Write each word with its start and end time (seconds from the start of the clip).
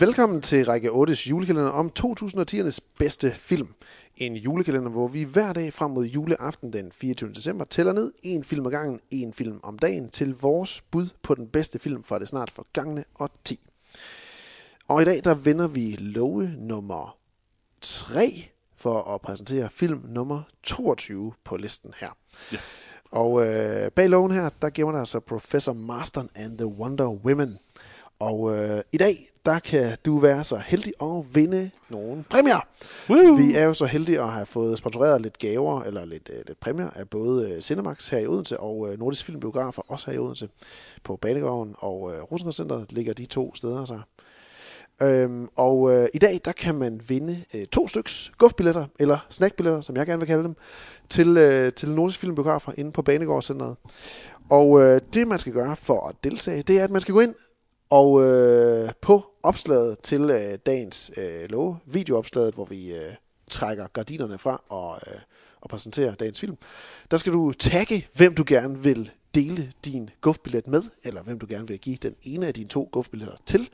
Velkommen 0.00 0.42
til 0.42 0.66
række 0.66 0.88
8's 0.88 1.28
julekalender 1.28 1.70
om 1.70 1.90
2010'ernes 2.00 2.78
bedste 2.98 3.32
film. 3.32 3.74
En 4.16 4.36
julekalender, 4.36 4.90
hvor 4.90 5.08
vi 5.08 5.22
hver 5.22 5.52
dag 5.52 5.72
frem 5.72 5.90
mod 5.90 6.04
juleaften 6.04 6.72
den 6.72 6.92
24. 6.92 7.32
december 7.32 7.64
tæller 7.64 7.92
ned 7.92 8.12
en 8.22 8.44
film 8.44 8.66
ad 8.66 8.70
gangen, 8.70 9.00
en 9.10 9.32
film 9.32 9.60
om 9.62 9.78
dagen, 9.78 10.08
til 10.08 10.34
vores 10.34 10.80
bud 10.90 11.08
på 11.22 11.34
den 11.34 11.48
bedste 11.48 11.78
film 11.78 12.04
fra 12.04 12.18
det 12.18 12.28
snart 12.28 12.50
forgangne 12.50 13.04
årti. 13.20 13.60
Og 14.88 15.02
i 15.02 15.04
dag 15.04 15.24
der 15.24 15.34
vender 15.34 15.68
vi 15.68 15.96
love 15.98 16.50
nummer 16.58 17.16
3 17.80 18.48
for 18.76 19.14
at 19.14 19.20
præsentere 19.20 19.70
film 19.70 20.00
nummer 20.08 20.42
22 20.62 21.32
på 21.44 21.56
listen 21.56 21.94
her. 21.96 22.16
Ja. 22.52 22.58
Og 23.10 23.46
øh, 23.46 23.90
bag 23.90 24.08
loven 24.08 24.30
her, 24.30 24.48
der 24.62 24.70
gemmer 24.70 24.92
der 24.92 25.04
sig 25.04 25.24
Professor 25.24 25.72
Marston 25.72 26.28
and 26.34 26.58
the 26.58 26.66
Wonder 26.66 27.08
Women. 27.08 27.58
Og 28.20 28.56
øh, 28.56 28.80
i 28.92 28.96
dag, 28.96 29.30
der 29.46 29.58
kan 29.58 29.96
du 30.04 30.18
være 30.18 30.44
så 30.44 30.56
heldig 30.56 30.92
at 31.02 31.34
vinde 31.34 31.70
nogle 31.88 32.24
præmier. 32.30 32.66
Woo! 33.10 33.34
Vi 33.34 33.54
er 33.54 33.64
jo 33.64 33.74
så 33.74 33.86
heldige 33.86 34.20
at 34.20 34.32
have 34.32 34.46
fået 34.46 34.78
sponsoreret 34.78 35.20
lidt 35.20 35.38
gaver, 35.38 35.82
eller 35.82 36.04
lidt, 36.04 36.30
øh, 36.32 36.42
lidt 36.46 36.60
præmier 36.60 36.90
af 36.90 37.08
både 37.08 37.50
øh, 37.50 37.60
Cinemax 37.60 38.08
her 38.08 38.18
i 38.18 38.26
Odense 38.26 38.60
og 38.60 38.92
øh, 38.92 38.98
Nordisk 38.98 39.24
Filmbiografer 39.24 39.82
også 39.88 40.10
her 40.10 40.16
i 40.16 40.18
Odense. 40.18 40.48
På 41.04 41.16
Banegården 41.16 41.74
og 41.78 42.14
øh, 42.14 42.22
Rosengårdscenteret 42.22 42.92
ligger 42.92 43.12
de 43.12 43.26
to 43.26 43.54
steder 43.54 43.84
så. 43.84 44.00
Øhm, 45.02 45.48
og 45.56 45.92
øh, 45.94 46.08
i 46.14 46.18
dag, 46.18 46.40
der 46.44 46.52
kan 46.52 46.74
man 46.74 47.00
vinde 47.08 47.44
øh, 47.54 47.66
to 47.66 47.88
styks 47.88 48.32
gufbilletter, 48.38 48.86
eller 48.98 49.26
snackbilletter, 49.30 49.80
som 49.80 49.96
jeg 49.96 50.06
gerne 50.06 50.20
vil 50.20 50.26
kalde 50.26 50.42
dem, 50.42 50.56
til, 51.08 51.36
øh, 51.36 51.72
til 51.72 51.90
Nordisk 51.90 52.18
Filmbiografer 52.18 52.72
inde 52.76 52.92
på 52.92 53.02
Banegårdscenteret. 53.02 53.76
Og 54.50 54.80
øh, 54.80 55.00
det, 55.12 55.28
man 55.28 55.38
skal 55.38 55.52
gøre 55.52 55.76
for 55.76 56.08
at 56.08 56.14
deltage, 56.24 56.62
det 56.62 56.80
er, 56.80 56.84
at 56.84 56.90
man 56.90 57.00
skal 57.00 57.14
gå 57.14 57.20
ind 57.20 57.34
og 57.90 58.22
øh, 58.22 58.90
på 59.00 59.26
opslaget 59.42 59.98
til 60.02 60.20
øh, 60.20 60.58
dagens 60.66 61.10
øh, 61.16 61.50
love, 61.50 61.78
videoopslaget, 61.86 62.54
hvor 62.54 62.64
vi 62.64 62.94
øh, 62.94 63.14
trækker 63.50 63.86
gardinerne 63.86 64.38
fra 64.38 64.62
og, 64.68 64.98
øh, 65.06 65.20
og 65.60 65.70
præsenterer 65.70 66.14
dagens 66.14 66.40
film, 66.40 66.56
der 67.10 67.16
skal 67.16 67.32
du 67.32 67.52
tagge, 67.52 68.06
hvem 68.14 68.34
du 68.34 68.44
gerne 68.46 68.78
vil 68.78 69.10
dele 69.34 69.72
din 69.84 70.10
gufbillet 70.20 70.66
med, 70.66 70.82
eller 71.04 71.22
hvem 71.22 71.38
du 71.38 71.46
gerne 71.48 71.68
vil 71.68 71.78
give 71.78 71.96
den 71.96 72.14
ene 72.22 72.46
af 72.46 72.54
dine 72.54 72.68
to 72.68 72.88
gufbilletter 72.92 73.36
til. 73.46 73.68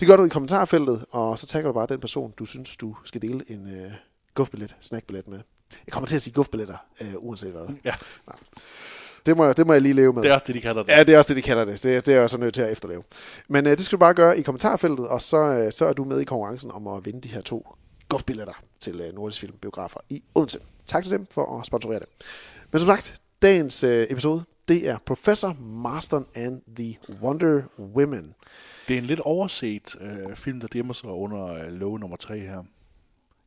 Det 0.00 0.08
gør 0.08 0.16
du 0.16 0.24
i 0.24 0.28
kommentarfeltet, 0.28 1.04
og 1.10 1.38
så 1.38 1.46
tagger 1.46 1.68
du 1.68 1.72
bare 1.74 1.86
den 1.86 2.00
person, 2.00 2.32
du 2.38 2.44
synes, 2.44 2.76
du 2.76 2.96
skal 3.04 3.22
dele 3.22 3.44
en 3.48 3.74
øh, 3.74 3.92
gufbillet, 4.34 4.76
snackbillet 4.80 5.28
med. 5.28 5.40
Jeg 5.86 5.92
kommer 5.92 6.06
til 6.06 6.16
at 6.16 6.22
sige 6.22 6.34
gufbilletter, 6.34 6.76
øh, 7.02 7.14
uanset 7.16 7.52
hvad. 7.52 7.74
Ja. 7.84 7.94
Nå. 8.26 8.32
Det 9.26 9.36
må, 9.36 9.44
jeg- 9.44 9.56
det 9.56 9.66
må 9.66 9.72
jeg 9.72 9.82
lige 9.82 9.94
leve 9.94 10.12
med. 10.12 10.22
Det 10.22 10.30
er 10.30 10.34
også 10.34 10.44
det, 10.46 10.54
de 10.54 10.60
kalder 10.60 10.82
det. 10.82 10.90
Ja, 10.92 11.02
det 11.04 11.14
er 11.14 11.18
også 11.18 11.28
det, 11.28 11.36
de 11.36 11.42
kalder 11.42 11.64
det. 11.64 11.82
Det, 11.82 12.06
det 12.06 12.14
er 12.14 12.20
jeg 12.20 12.30
så 12.30 12.38
nødt 12.38 12.54
til 12.54 12.62
at 12.62 12.72
efterleve. 12.72 13.02
Men 13.48 13.66
øh, 13.66 13.72
det 13.72 13.80
skal 13.80 13.96
du 13.96 14.00
bare 14.00 14.14
gøre 14.14 14.38
i 14.38 14.42
kommentarfeltet, 14.42 15.08
og 15.08 15.20
så, 15.20 15.36
øh, 15.36 15.72
så 15.72 15.86
er 15.86 15.92
du 15.92 16.04
med 16.04 16.20
i 16.20 16.24
konkurrencen 16.24 16.70
om 16.70 16.86
at 16.86 17.04
vinde 17.06 17.20
de 17.20 17.28
her 17.28 17.40
to 17.40 17.66
gufbilletter 18.08 18.54
til 18.80 19.00
øh, 19.00 19.14
Nordisk 19.14 19.40
Film 19.40 19.52
Biografer 19.62 20.00
i 20.10 20.22
Odense. 20.34 20.58
Tak 20.86 21.02
til 21.02 21.12
dem 21.12 21.26
for 21.30 21.58
at 21.60 21.66
sponsorere 21.66 21.98
det. 21.98 22.06
Men 22.72 22.80
som 22.80 22.88
sagt, 22.88 23.14
dagens 23.42 23.84
øh, 23.84 24.06
episode, 24.10 24.44
det 24.68 24.88
er 24.88 24.98
Professor 25.06 25.56
Marston 25.60 26.26
and 26.34 26.60
the 26.76 26.96
Wonder 27.22 27.62
Women. 27.78 28.34
Det 28.88 28.94
er 28.94 28.98
en 28.98 29.04
lidt 29.06 29.20
overset 29.20 29.96
øh, 30.00 30.36
film, 30.36 30.60
der 30.60 30.68
gemmer 30.70 30.94
sig 30.94 31.08
under 31.10 31.46
øh, 31.52 31.72
love 31.72 31.98
nummer 31.98 32.16
3 32.16 32.38
her. 32.38 32.62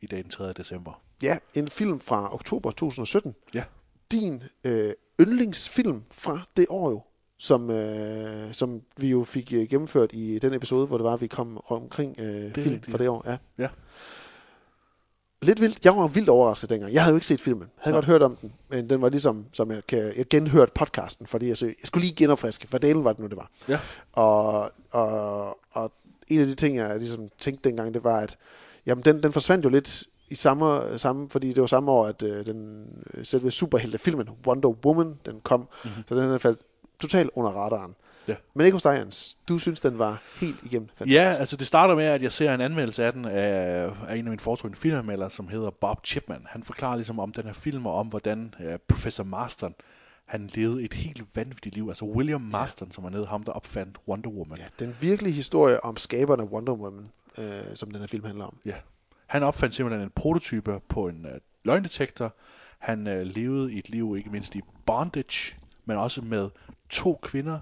I 0.02 0.06
dag 0.08 0.20
den 0.24 0.30
3. 0.30 0.54
december. 0.54 1.02
Ja, 1.24 1.38
en 1.54 1.68
film 1.68 2.00
fra 2.00 2.34
oktober 2.34 2.72
2017. 2.72 3.36
Ja. 3.54 3.64
Din 4.12 4.44
øh, 4.64 4.94
yndlingsfilm 5.20 6.04
fra 6.12 6.42
det 6.58 6.66
år 6.70 6.90
jo, 6.90 7.02
som, 7.38 7.70
øh, 7.70 8.54
som 8.54 8.82
vi 8.98 9.10
jo 9.10 9.24
fik 9.24 9.54
øh, 9.54 9.68
gennemført 9.68 10.10
i 10.14 10.40
den 10.40 10.54
episode, 10.54 10.88
hvor 10.88 10.98
det 10.98 11.04
var, 11.04 11.18
vi 11.18 11.28
kom 11.28 11.64
omkring 11.68 12.16
øh, 12.20 12.54
film 12.54 12.70
rigtigt, 12.70 12.92
fra 12.92 12.98
det 12.98 13.08
år. 13.08 13.24
Ja. 13.26 13.38
Ja. 13.58 13.68
Lidt 15.42 15.62
vildt. 15.62 15.86
Jeg 15.86 15.98
var 15.98 16.08
vildt 16.08 16.30
overrasket 16.30 16.70
dengang. 16.70 16.94
Jeg 16.94 17.04
havde 17.04 17.14
jo 17.14 17.18
ikke 17.18 17.28
set 17.28 17.42
filmen. 17.42 17.62
Jeg 17.62 17.84
havde 17.84 17.94
Nej. 17.94 17.98
godt 17.98 18.06
hørt 18.06 18.22
om 18.22 18.36
den, 18.36 18.54
men 18.70 18.90
den 18.90 19.02
var 19.02 19.10
ligesom, 19.10 19.46
som 19.54 19.72
jeg, 19.72 19.82
kan, 19.88 20.14
jeg 20.18 20.26
genhørte 20.30 20.72
podcasten, 20.76 21.28
fordi 21.28 21.48
jeg, 21.48 21.58
så, 21.58 21.66
jeg 21.66 21.76
skulle 21.84 22.04
lige 22.06 22.16
genopfriske, 22.16 22.68
hvad 22.68 22.80
delen 22.80 23.04
var 23.04 23.14
det 23.14 23.20
nu, 23.20 23.28
det 23.28 23.38
var. 23.38 23.52
Ja. 23.68 23.80
Og, 24.14 24.72
og, 24.92 25.48
og 25.72 25.92
en 26.28 26.40
af 26.40 26.46
de 26.46 26.56
ting, 26.56 26.78
jeg 26.78 26.98
ligesom 26.98 27.30
tænkte 27.40 27.70
dengang, 27.70 27.94
det 27.94 28.04
var, 28.04 28.18
at 28.20 28.38
jamen, 28.86 29.04
den, 29.04 29.24
den 29.24 29.32
forsvandt 29.32 29.66
jo 29.66 29.70
lidt 29.70 30.04
i 30.30 30.36
samme, 30.36 30.98
samme, 30.98 31.30
fordi 31.30 31.48
det 31.48 31.62
var 31.62 31.68
samme 31.68 31.92
år, 31.92 32.06
at 32.06 32.24
øh, 32.24 32.46
den 32.46 32.86
øh, 33.14 33.26
selve 33.26 33.52
superheltefilmen 33.52 34.30
Wonder 34.48 34.70
Woman, 34.70 35.16
den 35.26 35.42
kom, 35.42 35.60
mm-hmm. 35.60 36.04
så 36.08 36.16
den 36.16 36.40
faldt 36.40 36.60
totalt 37.00 37.30
under 37.36 37.52
radaren. 37.52 37.96
Ja. 38.28 38.36
Men 38.54 38.66
ikke 38.66 38.76
hos 38.76 38.84
dig, 38.84 39.00
Jens. 39.00 39.38
Du 39.48 39.58
synes, 39.58 39.80
den 39.80 40.00
var 40.00 40.22
helt 40.42 40.66
igennem 40.66 40.88
fantastisk. 40.88 41.16
Ja, 41.16 41.34
altså 41.40 41.56
det 41.56 41.68
starter 41.68 41.96
med, 41.96 42.06
at 42.06 42.22
jeg 42.22 42.32
ser 42.32 42.54
en 42.54 42.62
anmeldelse 42.62 43.06
af 43.06 43.14
den 43.14 43.26
af, 43.26 43.92
af 44.08 44.16
en 44.16 44.26
af 44.26 44.30
mine 44.30 44.40
foretrukne 44.40 44.76
filmanmeldere, 44.76 45.30
som 45.30 45.48
hedder 45.48 45.70
Bob 45.70 46.06
Chipman. 46.06 46.42
Han 46.46 46.64
forklarer 46.64 46.96
ligesom 46.96 47.20
om 47.20 47.32
den 47.34 47.46
her 47.46 47.54
film, 47.54 47.86
og 47.86 47.94
om 47.94 48.08
hvordan 48.08 48.54
uh, 48.60 48.66
Professor 48.88 49.24
Marston, 49.24 49.76
han 50.26 50.50
levede 50.54 50.84
et 50.84 50.94
helt 50.94 51.24
vanvittigt 51.36 51.76
liv. 51.76 51.88
Altså 51.88 52.06
William 52.06 52.42
Marston, 52.42 52.88
ja. 52.88 52.94
som 52.94 53.06
er 53.06 53.10
nede, 53.10 53.26
ham 53.26 53.44
der 53.44 53.52
opfandt 53.52 53.98
Wonder 54.08 54.30
Woman. 54.30 54.58
Ja, 54.58 54.86
den 54.86 54.98
virkelige 55.02 55.34
historie 55.34 55.84
om 55.84 55.98
skaberne 55.98 56.44
af 56.44 56.48
Wonder 56.48 56.74
Woman, 56.74 57.10
øh, 57.38 57.76
som 57.76 57.92
den 57.92 58.00
her 58.00 58.08
film 58.08 58.26
handler 58.26 58.46
om. 58.46 58.58
Ja. 58.66 58.76
Han 59.30 59.44
opfandt 59.44 59.76
simpelthen 59.76 60.04
en 60.04 60.12
prototype 60.16 60.80
på 60.88 61.08
en 61.08 61.26
øh, 61.26 61.40
løgndetektor. 61.66 62.36
Han 62.80 63.08
øh, 63.08 63.22
levede 63.22 63.74
et 63.74 63.90
liv 63.90 64.16
ikke 64.18 64.30
mindst 64.30 64.56
i 64.56 64.62
bondage, 64.86 65.56
men 65.86 65.98
også 65.98 66.22
med 66.22 66.50
to 66.90 67.20
kvinder. 67.22 67.60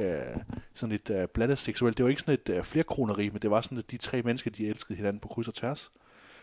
Øh, 0.00 0.36
sådan 0.74 0.90
lidt 0.90 1.10
øh, 1.10 1.28
blandet 1.28 1.58
seksuelt. 1.58 1.96
Det 1.96 2.04
var 2.04 2.10
ikke 2.10 2.20
sådan 2.20 2.34
et 2.34 2.48
øh, 2.48 2.62
flerkroneri, 2.62 3.28
men 3.28 3.42
det 3.42 3.50
var 3.50 3.60
sådan, 3.60 3.78
at 3.78 3.90
de 3.90 3.96
tre 3.96 4.22
mennesker, 4.22 4.50
de 4.50 4.68
elskede 4.68 4.96
hinanden 4.96 5.20
på 5.20 5.28
kryds 5.28 5.48
og 5.48 5.54
tværs. 5.54 5.90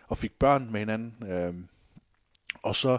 Og 0.07 0.17
fik 0.17 0.31
børn 0.39 0.71
med 0.71 0.79
hinanden. 0.79 1.15
Øh, 1.27 1.53
og 2.63 2.75
så 2.75 2.97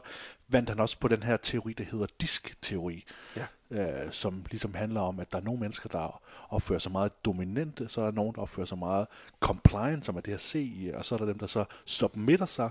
vandt 0.52 0.68
han 0.68 0.80
også 0.80 0.98
på 0.98 1.08
den 1.08 1.22
her 1.22 1.36
teori, 1.36 1.72
der 1.72 1.84
hedder 1.84 2.06
disk-teori, 2.20 3.04
Ja. 3.36 3.46
øh, 3.70 4.12
som 4.12 4.44
ligesom 4.50 4.74
handler 4.74 5.00
om, 5.00 5.20
at 5.20 5.32
der 5.32 5.38
er 5.38 5.42
nogle 5.42 5.60
mennesker, 5.60 5.88
der 5.88 6.20
opfører 6.48 6.78
sig 6.78 6.92
meget 6.92 7.24
dominante, 7.24 7.88
så 7.88 8.00
er 8.00 8.04
der 8.04 8.12
nogen, 8.12 8.34
der 8.34 8.40
opfører 8.40 8.66
sig 8.66 8.78
meget 8.78 9.06
compliant, 9.40 10.04
som 10.06 10.16
er 10.16 10.20
det 10.20 10.30
her 10.32 10.38
CI, 10.38 10.90
og 10.94 11.04
så 11.04 11.14
er 11.14 11.18
der 11.18 11.26
dem, 11.26 11.38
der 11.38 11.46
så 11.46 11.64
submitter 11.84 12.46
sig, 12.46 12.70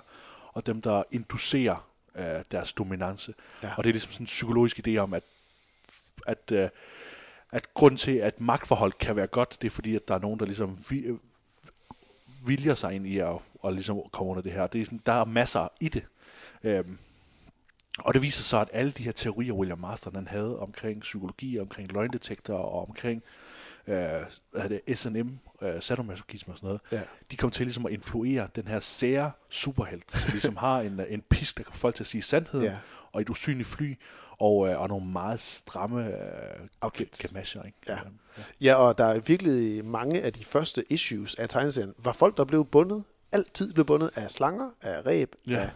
og 0.54 0.66
dem, 0.66 0.82
der 0.82 1.04
inducerer 1.12 1.88
øh, 2.16 2.44
deres 2.52 2.74
dominance. 2.74 3.34
Ja. 3.64 3.70
Og 3.78 3.84
det 3.84 3.90
er 3.90 3.94
ligesom 3.94 4.12
sådan 4.12 4.24
en 4.24 4.26
psykologisk 4.26 4.88
idé 4.88 4.98
om, 4.98 5.14
at, 5.14 5.24
at, 6.28 6.52
øh, 6.52 6.70
at 7.52 7.74
grund 7.74 7.98
til, 7.98 8.12
at 8.18 8.42
magtforhold 8.42 8.92
kan 8.92 9.16
være 9.16 9.28
godt, 9.28 9.58
det 9.62 9.68
er 9.68 9.72
fordi, 9.72 9.96
at 9.96 10.08
der 10.08 10.16
er 10.16 10.20
nogen, 10.20 10.40
der 10.40 10.46
ligesom 10.46 10.78
vi, 10.90 11.00
øh, 11.00 11.18
viljer 12.46 12.74
sig 12.74 12.94
ind 12.94 13.08
i 13.08 13.18
at, 13.18 13.36
at 13.66 13.74
ligesom 13.74 14.02
komme 14.12 14.32
under 14.32 14.44
det 14.44 14.52
her. 14.52 14.68
Det 14.68 14.82
er 14.82 14.86
sådan, 14.86 15.02
der 15.06 15.14
er 15.14 15.26
masser 15.26 15.68
i 15.80 15.90
det. 15.90 16.06
Øhm, 16.64 16.98
og 18.00 18.14
det 18.14 18.22
viser 18.22 18.44
sig, 18.44 18.62
at 18.62 18.70
alle 18.74 18.92
de 18.92 19.04
her 19.04 19.12
teorier, 19.12 19.54
William 19.54 19.80
Marston 19.80 20.16
han 20.16 20.28
havde 20.28 20.60
omkring 20.60 21.02
psykologi, 21.02 21.60
omkring 21.60 21.92
løgndetektor 21.92 22.58
og 22.58 22.88
omkring 22.88 23.24
øh, 23.88 23.96
hvad 24.52 24.70
det, 24.70 24.98
S&M, 25.00 25.30
øh, 25.62 25.82
sadomasochisme 25.82 26.54
og 26.54 26.58
sådan 26.58 26.68
noget, 26.68 26.82
Ja. 26.92 27.02
de 27.32 27.38
kom 27.38 27.52
til 27.52 27.66
ligesom 27.66 27.86
at 27.86 27.92
influere 27.92 28.48
den 28.56 28.68
her 28.68 28.80
sære 28.80 29.32
superhelt, 29.50 30.12
som 30.12 30.32
ligesom 30.32 30.56
har 30.58 30.80
en, 30.82 31.02
en 31.10 31.22
pisk, 31.30 31.58
der 31.58 31.64
kan 31.64 31.74
folk 31.74 31.96
til 31.96 32.04
at 32.04 32.08
sige 32.08 32.22
sandheden, 32.22 32.66
Ja. 32.68 32.78
og 33.12 33.22
et 33.22 33.30
usynligt 33.30 33.68
fly, 33.70 33.96
og, 34.40 34.68
øh, 34.70 34.80
og 34.82 34.88
nogle 34.90 35.06
meget 35.06 35.40
stramme 35.40 36.08
øh, 36.08 36.68
Outfits. 36.82 37.28
gamasjer. 37.28 37.64
Ikke? 37.64 37.78
Ja. 37.90 38.00
Ja, 38.62 38.76
og 38.76 38.98
der 38.98 39.06
er 39.06 39.20
virkelig 39.20 39.86
mange 39.86 40.22
af 40.22 40.34
de 40.34 40.46
første 40.46 40.84
issues 40.90 41.36
af 41.36 41.50
tegneserien, 41.50 41.94
var 41.98 42.14
folk, 42.14 42.38
der 42.38 42.46
blev 42.46 42.66
bundet, 42.66 43.04
altid 43.32 43.74
blev 43.74 43.86
bundet 43.86 44.12
af 44.16 44.32
slanger, 44.32 44.70
af 44.82 45.06
ræb, 45.06 45.36
Ja. 45.48 45.56
af 45.58 45.70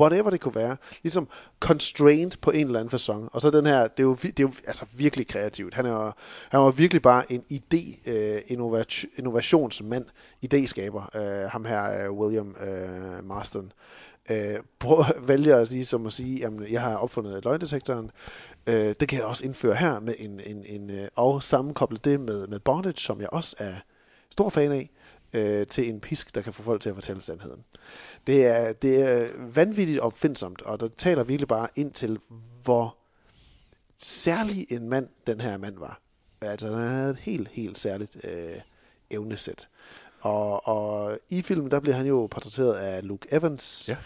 whatever 0.00 0.30
det 0.30 0.40
kunne 0.40 0.54
være. 0.54 0.76
Ligesom 1.02 1.28
constrained 1.60 2.30
på 2.42 2.50
en 2.50 2.66
eller 2.66 2.80
anden 2.80 2.94
façon. 3.00 3.28
Og 3.32 3.40
så 3.40 3.50
den 3.50 3.66
her, 3.66 3.80
det 3.80 3.98
er 3.98 4.02
jo, 4.02 4.14
det 4.14 4.40
er 4.40 4.42
jo 4.42 4.52
altså 4.66 4.84
virkelig 4.92 5.26
kreativt. 5.26 5.74
Han, 5.74 5.86
er, 5.86 5.90
jo- 6.04 6.12
han 6.50 6.60
var 6.60 6.70
virkelig 6.70 7.02
bare 7.02 7.32
en 7.32 7.42
idé, 7.52 8.10
øh, 8.10 8.40
innovation, 8.46 9.10
innovationsmand, 9.18 10.04
idéskaber, 10.46 11.18
øh, 11.20 11.50
ham 11.50 11.64
her, 11.64 12.04
øh, 12.06 12.12
William 12.12 12.56
øh, 12.60 13.24
Marston. 13.24 13.72
øh, 14.30 14.36
prøv, 14.78 15.04
vælger 15.28 15.56
at 15.56 15.68
sige, 15.68 15.84
som 15.84 16.06
at 16.06 16.12
sige, 16.12 16.38
jamen, 16.38 16.66
jeg 16.72 16.80
har 16.80 16.96
opfundet 16.96 17.44
løgndetektoren, 17.44 18.10
øh, 18.66 18.94
det 19.00 19.08
kan 19.08 19.18
jeg 19.18 19.26
også 19.26 19.44
indføre 19.44 19.74
her, 19.74 20.00
med 20.00 20.14
en, 20.18 20.40
en, 20.46 20.64
en, 20.66 20.90
øh, 20.90 21.08
og 21.16 21.42
sammenkoble 21.42 21.98
det 22.04 22.20
med, 22.20 22.46
med 22.46 22.60
bondage, 22.60 22.98
som 22.98 23.20
jeg 23.20 23.28
også 23.32 23.56
er 23.58 23.74
stor 24.30 24.50
fan 24.50 24.72
af, 24.72 24.90
øh, 25.32 25.66
til 25.66 25.88
en 25.88 26.00
pisk, 26.00 26.34
der 26.34 26.42
kan 26.42 26.52
få 26.52 26.62
folk 26.62 26.82
til 26.82 26.88
at 26.88 26.94
fortælle 26.94 27.22
sandheden. 27.22 27.64
Det 28.26 28.46
er, 28.46 28.72
det 28.72 29.02
er 29.02 29.28
vanvittigt 29.38 30.00
opfindsomt, 30.00 30.62
og 30.62 30.80
der 30.80 30.88
taler 30.88 31.24
virkelig 31.24 31.48
bare 31.48 31.68
ind 31.76 31.92
til, 31.92 32.18
hvor 32.62 32.96
særlig 33.98 34.66
en 34.70 34.88
mand 34.88 35.08
den 35.26 35.40
her 35.40 35.56
mand 35.56 35.78
var. 35.78 36.00
Altså, 36.40 36.76
han 36.76 36.88
havde 36.90 37.10
et 37.10 37.18
helt, 37.20 37.48
helt 37.48 37.78
særligt 37.78 38.16
øh, 38.24 38.60
evnesæt. 39.10 39.68
Og, 40.20 40.68
og 40.68 41.18
i 41.28 41.42
filmen, 41.42 41.70
der 41.70 41.80
bliver 41.80 41.96
han 41.96 42.06
jo 42.06 42.28
portrætteret 42.30 42.74
af 42.74 43.06
Luke 43.08 43.28
Evans, 43.30 43.88
Ja 43.88 43.96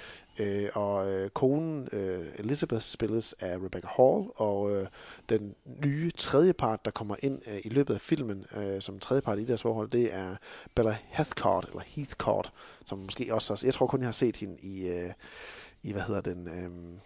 øh, 0.40 0.68
og 0.74 1.12
øh, 1.12 1.30
konen 1.30 1.88
øh, 1.92 2.26
Elizabeth 2.38 2.82
spilles 2.82 3.32
af 3.32 3.56
Rebecca 3.56 3.88
Hall, 3.96 4.28
og 4.36 4.76
øh, 4.76 4.86
den 5.28 5.54
nye 5.84 6.10
tredje 6.10 6.52
part, 6.52 6.84
der 6.84 6.90
kommer 6.90 7.16
ind 7.18 7.40
øh, 7.48 7.60
i 7.64 7.68
løbet 7.68 7.94
af 7.94 8.00
filmen, 8.00 8.44
øh, 8.56 8.80
som 8.80 8.98
tredje 8.98 9.20
part 9.20 9.38
i 9.38 9.44
deres 9.44 9.62
forhold, 9.62 9.90
det 9.90 10.14
er 10.14 10.36
Bella 10.74 10.96
Heathcourt, 11.08 11.66
eller 11.68 11.82
Heathcourt, 11.86 12.52
som 12.84 12.98
måske 12.98 13.34
også, 13.34 13.52
også 13.52 13.66
jeg 13.66 13.74
tror 13.74 13.86
kun, 13.86 14.00
jeg 14.00 14.06
har 14.06 14.12
set 14.12 14.36
hende 14.36 14.56
i, 14.62 14.88
øh, 14.88 15.10
i 15.82 15.92
hvad 15.92 16.02
hedder 16.02 16.20
den, 16.20 16.48
øh, 16.48 17.00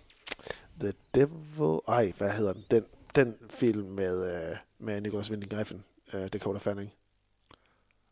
The 0.80 0.92
Devil, 1.14 1.78
ej, 1.88 2.12
hvad 2.18 2.30
hedder 2.30 2.52
den, 2.52 2.64
den, 2.70 2.84
den 3.14 3.34
film 3.50 3.84
med, 3.84 4.34
øh, 4.34 4.56
med 4.78 5.00
Nicholas 5.00 5.30
Winding 5.30 5.60
Refn, 5.60 5.76
øh, 6.14 6.28
Dakota 6.32 6.58
Fanning. 6.58 6.92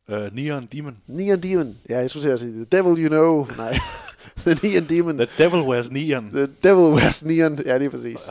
Uh, 0.08 0.34
Neon 0.34 0.66
Demon. 0.72 0.96
Neon 1.06 1.40
Demon. 1.40 1.78
Ja, 1.88 1.98
jeg 1.98 2.10
skulle 2.10 2.24
til 2.24 2.30
at 2.30 2.40
sige 2.40 2.52
The 2.52 2.64
Devil 2.64 3.04
You 3.04 3.08
Know. 3.08 3.46
Nej, 3.56 3.74
The 4.46 4.58
Neon 4.62 4.88
Demon. 4.88 5.18
The 5.18 5.28
Devil 5.38 5.68
Wears 5.68 5.90
Neon. 5.90 6.30
The 6.30 6.46
Devil 6.62 6.92
Wears 6.94 7.24
Neon. 7.24 7.58
Ja, 7.66 7.78
lige 7.78 7.90
præcis. 7.90 8.30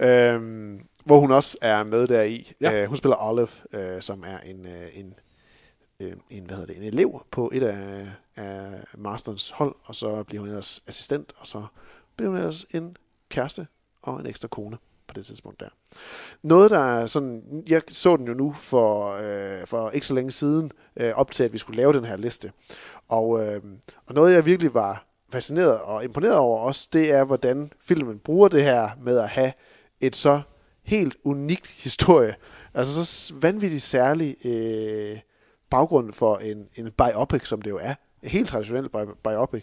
Øhm, 0.00 0.80
hvor 1.04 1.20
hun 1.20 1.30
også 1.30 1.58
er 1.60 1.84
med 1.84 2.06
der 2.06 2.22
i. 2.22 2.52
Ja. 2.60 2.82
Øh, 2.82 2.88
hun 2.88 2.96
spiller 2.96 3.16
Olive, 3.28 3.48
øh, 3.72 4.02
som 4.02 4.24
er 4.26 4.38
en, 4.38 4.66
øh, 4.66 5.00
en, 5.00 5.14
øh, 6.02 6.12
en, 6.30 6.46
hvad 6.46 6.56
hedder 6.56 6.72
det, 6.74 6.82
en 6.82 6.82
elev 6.82 7.22
på 7.30 7.50
et 7.54 7.62
af, 7.62 8.06
af 8.36 8.84
masterens 8.98 9.50
hold, 9.50 9.74
og 9.84 9.94
så 9.94 10.22
bliver 10.22 10.40
hun 10.40 10.48
ellers 10.48 10.82
assistent, 10.86 11.32
og 11.36 11.46
så 11.46 11.66
bliver 12.16 12.30
hun 12.30 12.38
ellers 12.38 12.66
en 12.74 12.96
kæreste 13.28 13.66
og 14.02 14.20
en 14.20 14.26
ekstra 14.26 14.48
kone 14.48 14.76
på 15.06 15.14
det 15.14 15.26
tidspunkt 15.26 15.60
der. 15.60 15.68
Noget, 16.42 16.70
der 16.70 16.78
er 16.78 17.06
sådan, 17.06 17.42
jeg 17.68 17.82
så 17.88 18.16
den 18.16 18.26
jo 18.26 18.34
nu 18.34 18.52
for, 18.52 19.16
øh, 19.16 19.66
for 19.66 19.90
ikke 19.90 20.06
så 20.06 20.14
længe 20.14 20.30
siden, 20.30 20.72
øh, 20.96 21.12
op 21.14 21.30
til, 21.30 21.44
at 21.44 21.52
vi 21.52 21.58
skulle 21.58 21.76
lave 21.76 21.92
den 21.92 22.04
her 22.04 22.16
liste. 22.16 22.52
Og, 23.08 23.46
øh, 23.46 23.62
og 24.06 24.14
noget, 24.14 24.34
jeg 24.34 24.46
virkelig 24.46 24.74
var 24.74 25.06
fascineret 25.30 25.80
og 25.80 26.04
imponeret 26.04 26.36
over 26.36 26.58
også, 26.58 26.88
det 26.92 27.12
er, 27.12 27.24
hvordan 27.24 27.72
filmen 27.80 28.18
bruger 28.18 28.48
det 28.48 28.62
her 28.62 28.90
med 29.02 29.18
at 29.18 29.28
have 29.28 29.52
et 30.00 30.16
så 30.16 30.40
helt 30.82 31.16
unikt 31.24 31.66
historie. 31.66 32.34
Altså 32.74 33.04
så 33.04 33.34
vanvittigt 33.40 33.82
særlig 33.82 34.36
øh, 34.44 35.18
baggrund 35.70 36.12
for 36.12 36.36
en, 36.36 36.66
en 36.76 36.90
biopic, 36.98 37.48
som 37.48 37.62
det 37.62 37.70
jo 37.70 37.78
er. 37.82 37.94
En 38.22 38.28
helt 38.28 38.48
traditionel 38.48 38.88
bi- 38.88 39.20
biopic. 39.24 39.62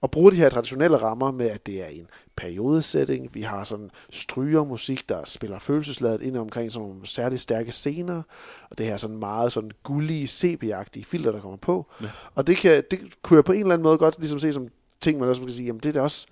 Og 0.00 0.10
bruge 0.10 0.32
de 0.32 0.36
her 0.36 0.48
traditionelle 0.48 0.96
rammer 0.96 1.30
med, 1.30 1.50
at 1.50 1.66
det 1.66 1.82
er 1.82 1.86
en 1.86 2.06
periodesætning. 2.36 3.34
Vi 3.34 3.42
har 3.42 3.64
sådan 3.64 3.90
strygermusik, 4.10 5.08
der 5.08 5.24
spiller 5.24 5.58
følelsesladet 5.58 6.20
ind 6.20 6.36
omkring 6.36 6.72
sådan 6.72 6.88
nogle 6.88 7.06
særligt 7.06 7.40
stærke 7.40 7.72
scener. 7.72 8.22
Og 8.70 8.78
det 8.78 8.86
her 8.86 8.96
sådan 8.96 9.16
meget 9.16 9.52
sådan 9.52 9.70
gullige, 9.82 10.28
sepia-agtige 10.28 11.04
filter, 11.04 11.32
der 11.32 11.40
kommer 11.40 11.56
på. 11.56 11.86
Ja. 12.02 12.06
Og 12.34 12.46
det, 12.46 12.56
kan, 12.56 12.84
det 12.90 13.00
kunne 13.22 13.36
jeg 13.36 13.44
på 13.44 13.52
en 13.52 13.60
eller 13.60 13.72
anden 13.74 13.82
måde 13.82 13.98
godt 13.98 14.18
ligesom 14.18 14.38
se 14.38 14.52
som 14.52 14.68
ting, 15.02 15.20
man 15.20 15.28
også 15.28 15.42
kan 15.42 15.52
sige, 15.52 15.66
jamen 15.66 15.80
det 15.80 15.88
er 15.88 15.92
da 15.92 16.00
også 16.00 16.26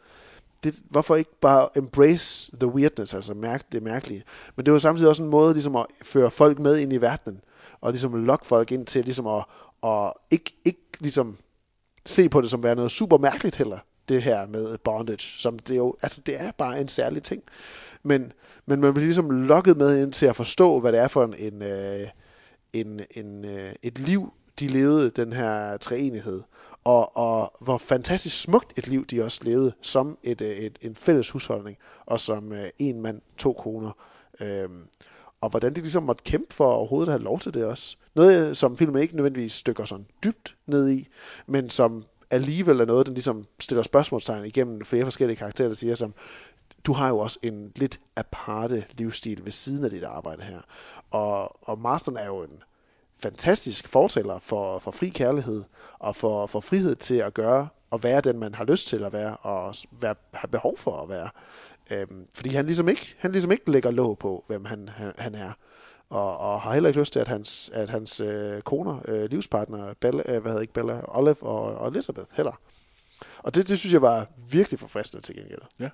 det, 0.65 0.75
hvorfor 0.91 1.17
ikke 1.17 1.41
bare 1.41 1.69
embrace 1.77 2.57
the 2.61 2.69
weirdness, 2.69 3.15
altså 3.15 3.35
mærke 3.35 3.65
det 3.73 3.83
mærkelige. 3.83 4.23
Men 4.57 4.67
det 4.67 4.73
var 4.73 4.79
samtidig 4.79 5.09
også 5.09 5.23
en 5.23 5.29
måde 5.29 5.53
ligesom 5.53 5.77
at 5.77 5.87
føre 6.03 6.31
folk 6.31 6.59
med 6.59 6.79
ind 6.79 6.93
i 6.93 6.97
verdenen, 6.97 7.41
og 7.81 7.91
ligesom 7.91 8.25
lokke 8.25 8.47
folk 8.47 8.73
ind 8.73 8.87
til 8.87 9.05
ligesom 9.05 9.27
at, 9.27 9.45
at 9.85 10.13
ikke, 10.31 10.57
ikke 10.65 10.81
ligesom 11.01 11.37
se 12.07 12.29
på 12.29 12.41
det 12.41 12.51
som 12.51 12.63
være 12.63 12.75
noget 12.75 12.91
super 12.91 13.19
mærkeligt 13.19 13.57
heller, 13.57 13.79
det 14.09 14.23
her 14.23 14.47
med 14.47 14.79
bondage, 14.79 15.41
som 15.41 15.59
det 15.59 15.77
jo, 15.77 15.97
altså 16.03 16.23
det 16.27 16.41
er 16.41 16.51
bare 16.59 16.81
en 16.81 16.89
særlig 16.89 17.23
ting. 17.23 17.43
Men, 18.03 18.33
men 18.67 18.81
man 18.81 18.95
bliver 18.95 19.07
ligesom 19.07 19.31
lokket 19.31 19.77
med 19.77 20.03
ind 20.03 20.13
til 20.13 20.27
at 20.27 20.37
forstå, 20.37 20.81
hvad 20.81 20.93
det 20.93 21.01
er 21.01 21.09
for 21.09 21.25
en, 21.25 21.35
en, 21.39 21.63
øh, 21.63 22.09
en, 22.73 23.01
en 23.11 23.45
øh, 23.45 23.73
et 23.83 23.99
liv, 23.99 24.33
de 24.59 24.69
levede, 24.69 25.11
den 25.11 25.33
her 25.33 25.77
treenighed. 25.77 26.43
Og, 26.85 27.17
og 27.17 27.53
hvor 27.61 27.79
fantastisk 27.79 28.41
smukt 28.41 28.79
et 28.79 28.89
liv 28.89 29.07
de 29.07 29.25
også 29.25 29.41
levede 29.43 29.73
som 29.83 30.19
et, 30.23 30.41
øh, 30.41 30.49
et, 30.49 30.79
en 30.83 30.95
fælles 30.95 31.31
husholdning, 31.31 31.77
og 32.07 32.21
som 32.21 32.53
øh, 32.53 32.69
en 32.79 33.03
mand, 33.03 33.21
to 33.39 33.53
koner. 33.53 33.91
Øhm, 34.41 34.83
og 35.41 35.51
hvordan 35.51 35.75
de 35.75 35.81
ligesom 35.81 36.03
måtte 36.03 36.25
kæmpe 36.25 36.55
for 36.55 36.71
at 36.71 36.77
overhovedet 36.77 37.09
at 37.09 37.13
have 37.13 37.25
lov 37.25 37.41
til 37.41 37.55
det 37.55 37.65
også. 37.65 37.97
Noget, 38.15 38.49
øh, 38.49 38.55
som 38.55 38.77
filmen 38.77 39.03
ikke 39.03 39.17
nødvendigvis 39.17 39.53
stykker 39.53 39.85
sådan 39.85 40.07
dybt 40.25 40.57
ned 40.67 40.91
i, 40.91 41.09
men 41.47 41.71
som 41.71 42.05
alligevel 42.31 42.81
er 42.81 42.85
noget, 42.85 43.07
den 43.07 43.15
ligesom 43.15 43.47
stiller 43.61 43.83
spørgsmålstegn 43.83 44.45
igennem 44.45 44.85
flere 44.85 45.05
forskellige 45.05 45.37
karakterer, 45.37 45.69
der 45.69 45.75
siger 45.75 45.95
som, 45.95 46.15
du 46.85 46.93
har 46.93 47.09
jo 47.09 47.19
også 47.19 47.39
en 47.43 47.73
lidt 47.77 48.01
aparte 48.17 48.85
livsstil 48.93 49.45
ved 49.45 49.53
siden 49.53 49.85
af 49.85 49.91
dit 49.91 50.05
arbejde 50.05 50.43
her. 50.43 50.61
Og, 51.11 51.69
og 51.69 51.79
Marston 51.79 52.17
er 52.17 52.27
jo 52.27 52.43
en 52.43 52.63
fantastisk 53.23 53.89
fortæller 53.89 54.39
for, 54.39 54.79
for 54.79 54.91
fri 54.91 55.09
kærlighed, 55.09 55.65
og 55.99 56.17
for, 56.17 56.47
for 56.47 56.61
frihed 56.61 56.97
til 56.97 57.15
at 57.15 57.35
gøre, 57.35 57.69
og 57.91 58.03
være 58.03 58.21
den, 58.21 58.39
man 58.39 58.55
har 58.55 58.65
lyst 58.65 58.89
til 58.89 59.05
at 59.05 59.13
være, 59.13 59.37
og 59.37 59.75
være, 60.01 60.15
have 60.33 60.49
behov 60.49 60.79
for 60.79 61.03
at 61.03 61.09
være. 61.09 61.29
Øhm, 61.93 62.27
fordi 62.33 62.49
han 62.51 62.67
ligesom 62.67 62.89
ikke, 62.89 63.15
han 63.19 63.33
ligesom 63.33 63.53
ikke 63.53 63.71
lægger 63.71 63.91
låg 63.91 64.19
på, 64.19 64.45
hvem 64.47 64.65
han, 64.65 64.89
han, 64.89 65.13
han 65.19 65.35
er. 65.35 65.53
Og, 66.09 66.39
og 66.39 66.61
har 66.61 66.73
heller 66.73 66.89
ikke 66.89 67.01
lyst 67.01 67.13
til, 67.13 67.21
at 67.21 67.29
hans, 67.29 67.71
at 67.75 67.91
hans 67.91 68.21
øh, 68.21 68.63
koner, 68.63 69.01
øh, 69.09 69.31
livspartner, 69.31 69.95
Bella, 70.01 70.23
øh, 70.29 70.41
hvad 70.43 70.51
hedder 70.51 70.61
ikke 70.61 70.73
Bella, 70.73 71.01
Olive 71.05 71.43
og, 71.43 71.63
og 71.63 71.89
Elizabeth 71.89 72.27
heller. 72.33 72.61
Og 73.39 73.55
det, 73.55 73.69
det 73.69 73.79
synes 73.79 73.93
jeg 73.93 74.03
var 74.03 74.27
virkelig 74.51 74.81
forfriskende 74.81 75.23
til 75.23 75.37
gengæld. 75.37 75.61
Ja. 75.79 75.89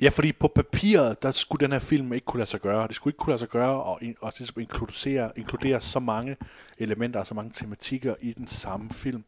Ja, 0.00 0.08
fordi 0.08 0.32
på 0.32 0.48
papiret, 0.48 1.22
der 1.22 1.30
skulle 1.30 1.60
den 1.60 1.72
her 1.72 1.78
film 1.78 2.12
ikke 2.12 2.24
kunne 2.24 2.38
lade 2.38 2.50
sig 2.50 2.60
gøre. 2.60 2.88
Det 2.88 2.96
skulle 2.96 3.12
ikke 3.12 3.18
kunne 3.18 3.30
lade 3.30 3.38
sig 3.38 3.48
gøre 3.48 3.82
og, 3.82 4.00
og 4.20 4.32
det 4.38 4.48
skulle 4.48 4.62
inkludere, 4.64 5.30
inkludere 5.36 5.80
så 5.80 6.00
mange 6.00 6.36
elementer 6.78 7.20
og 7.20 7.26
så 7.26 7.34
mange 7.34 7.50
tematikker 7.54 8.14
i 8.20 8.32
den 8.32 8.46
samme 8.46 8.90
film. 8.90 9.24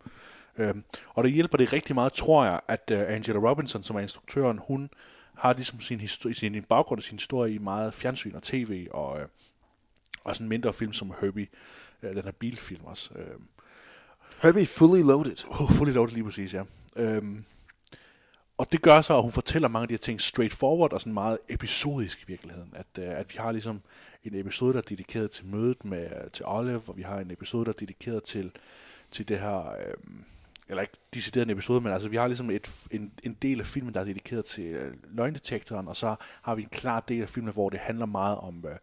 Øhm, 0.58 0.84
og 1.08 1.24
det 1.24 1.32
hjælper 1.32 1.58
det 1.58 1.72
rigtig 1.72 1.94
meget, 1.94 2.12
tror 2.12 2.44
jeg, 2.44 2.60
at 2.68 2.90
uh, 2.92 2.98
Angela 2.98 3.38
Robinson, 3.38 3.82
som 3.82 3.96
er 3.96 4.00
instruktøren, 4.00 4.60
hun 4.68 4.90
har 5.34 5.52
ligesom 5.52 5.80
sin, 5.80 6.00
histori- 6.00 6.34
sin 6.34 6.64
baggrund 6.68 6.98
og 6.98 7.04
sin 7.04 7.18
historie 7.18 7.54
i 7.54 7.58
meget 7.58 7.94
fjernsyn 7.94 8.34
og 8.34 8.42
tv, 8.42 8.86
og, 8.90 9.20
øh, 9.20 9.26
og 10.24 10.36
sådan 10.36 10.48
mindre 10.48 10.72
film 10.72 10.92
som 10.92 11.12
Herbie, 11.20 11.46
øh, 12.02 12.14
den 12.14 12.24
her 12.24 12.32
bilfilm 12.32 12.84
også. 12.84 13.10
Øh, 13.16 13.40
Herbie 14.42 14.66
Fully 14.66 15.02
Loaded. 15.02 15.36
Oh, 15.48 15.70
fully 15.70 15.92
loaded 15.92 16.14
lige 16.14 16.24
præcis, 16.24 16.54
ja. 16.54 16.62
Øhm, 16.96 17.44
og 18.58 18.72
det 18.72 18.82
gør 18.82 19.00
så, 19.00 19.16
at 19.16 19.22
hun 19.22 19.32
fortæller 19.32 19.68
mange 19.68 19.82
af 19.82 19.88
de 19.88 19.94
her 19.94 19.98
ting 19.98 20.20
straightforward 20.20 20.92
og 20.92 21.00
sådan 21.00 21.12
meget 21.12 21.38
episodisk 21.48 22.22
i 22.22 22.24
virkeligheden. 22.26 22.74
At, 22.76 22.86
øh, 22.98 23.18
at 23.18 23.32
vi 23.32 23.38
har 23.38 23.52
ligesom 23.52 23.80
en 24.24 24.34
episode, 24.34 24.72
der 24.72 24.78
er 24.78 24.82
dedikeret 24.82 25.30
til 25.30 25.46
mødet 25.46 25.84
med 25.84 26.30
til 26.30 26.44
Olive, 26.46 26.82
og 26.86 26.96
vi 26.96 27.02
har 27.02 27.18
en 27.18 27.30
episode, 27.30 27.64
der 27.64 27.72
er 27.72 27.76
dedikeret 27.76 28.22
til, 28.22 28.50
til 29.10 29.28
det 29.28 29.38
her... 29.38 29.72
Øh, 29.78 29.94
eller 30.70 30.82
ikke 30.82 30.94
decideret 31.14 31.46
en 31.46 31.50
episode, 31.50 31.80
men 31.80 31.92
altså 31.92 32.08
vi 32.08 32.16
har 32.16 32.26
ligesom 32.26 32.50
et, 32.50 32.72
en, 32.90 33.12
en 33.22 33.36
del 33.42 33.60
af 33.60 33.66
filmen, 33.66 33.94
der 33.94 34.00
er 34.00 34.04
dedikeret 34.04 34.44
til 34.44 34.64
øh, 34.64 34.94
løgndetektoren, 35.10 35.88
og 35.88 35.96
så 35.96 36.16
har 36.42 36.54
vi 36.54 36.62
en 36.62 36.68
klar 36.68 37.00
del 37.00 37.22
af 37.22 37.28
filmen, 37.28 37.52
hvor 37.52 37.70
det 37.70 37.80
handler 37.80 38.06
meget 38.06 38.38
om, 38.38 38.64
øh, 38.68 38.76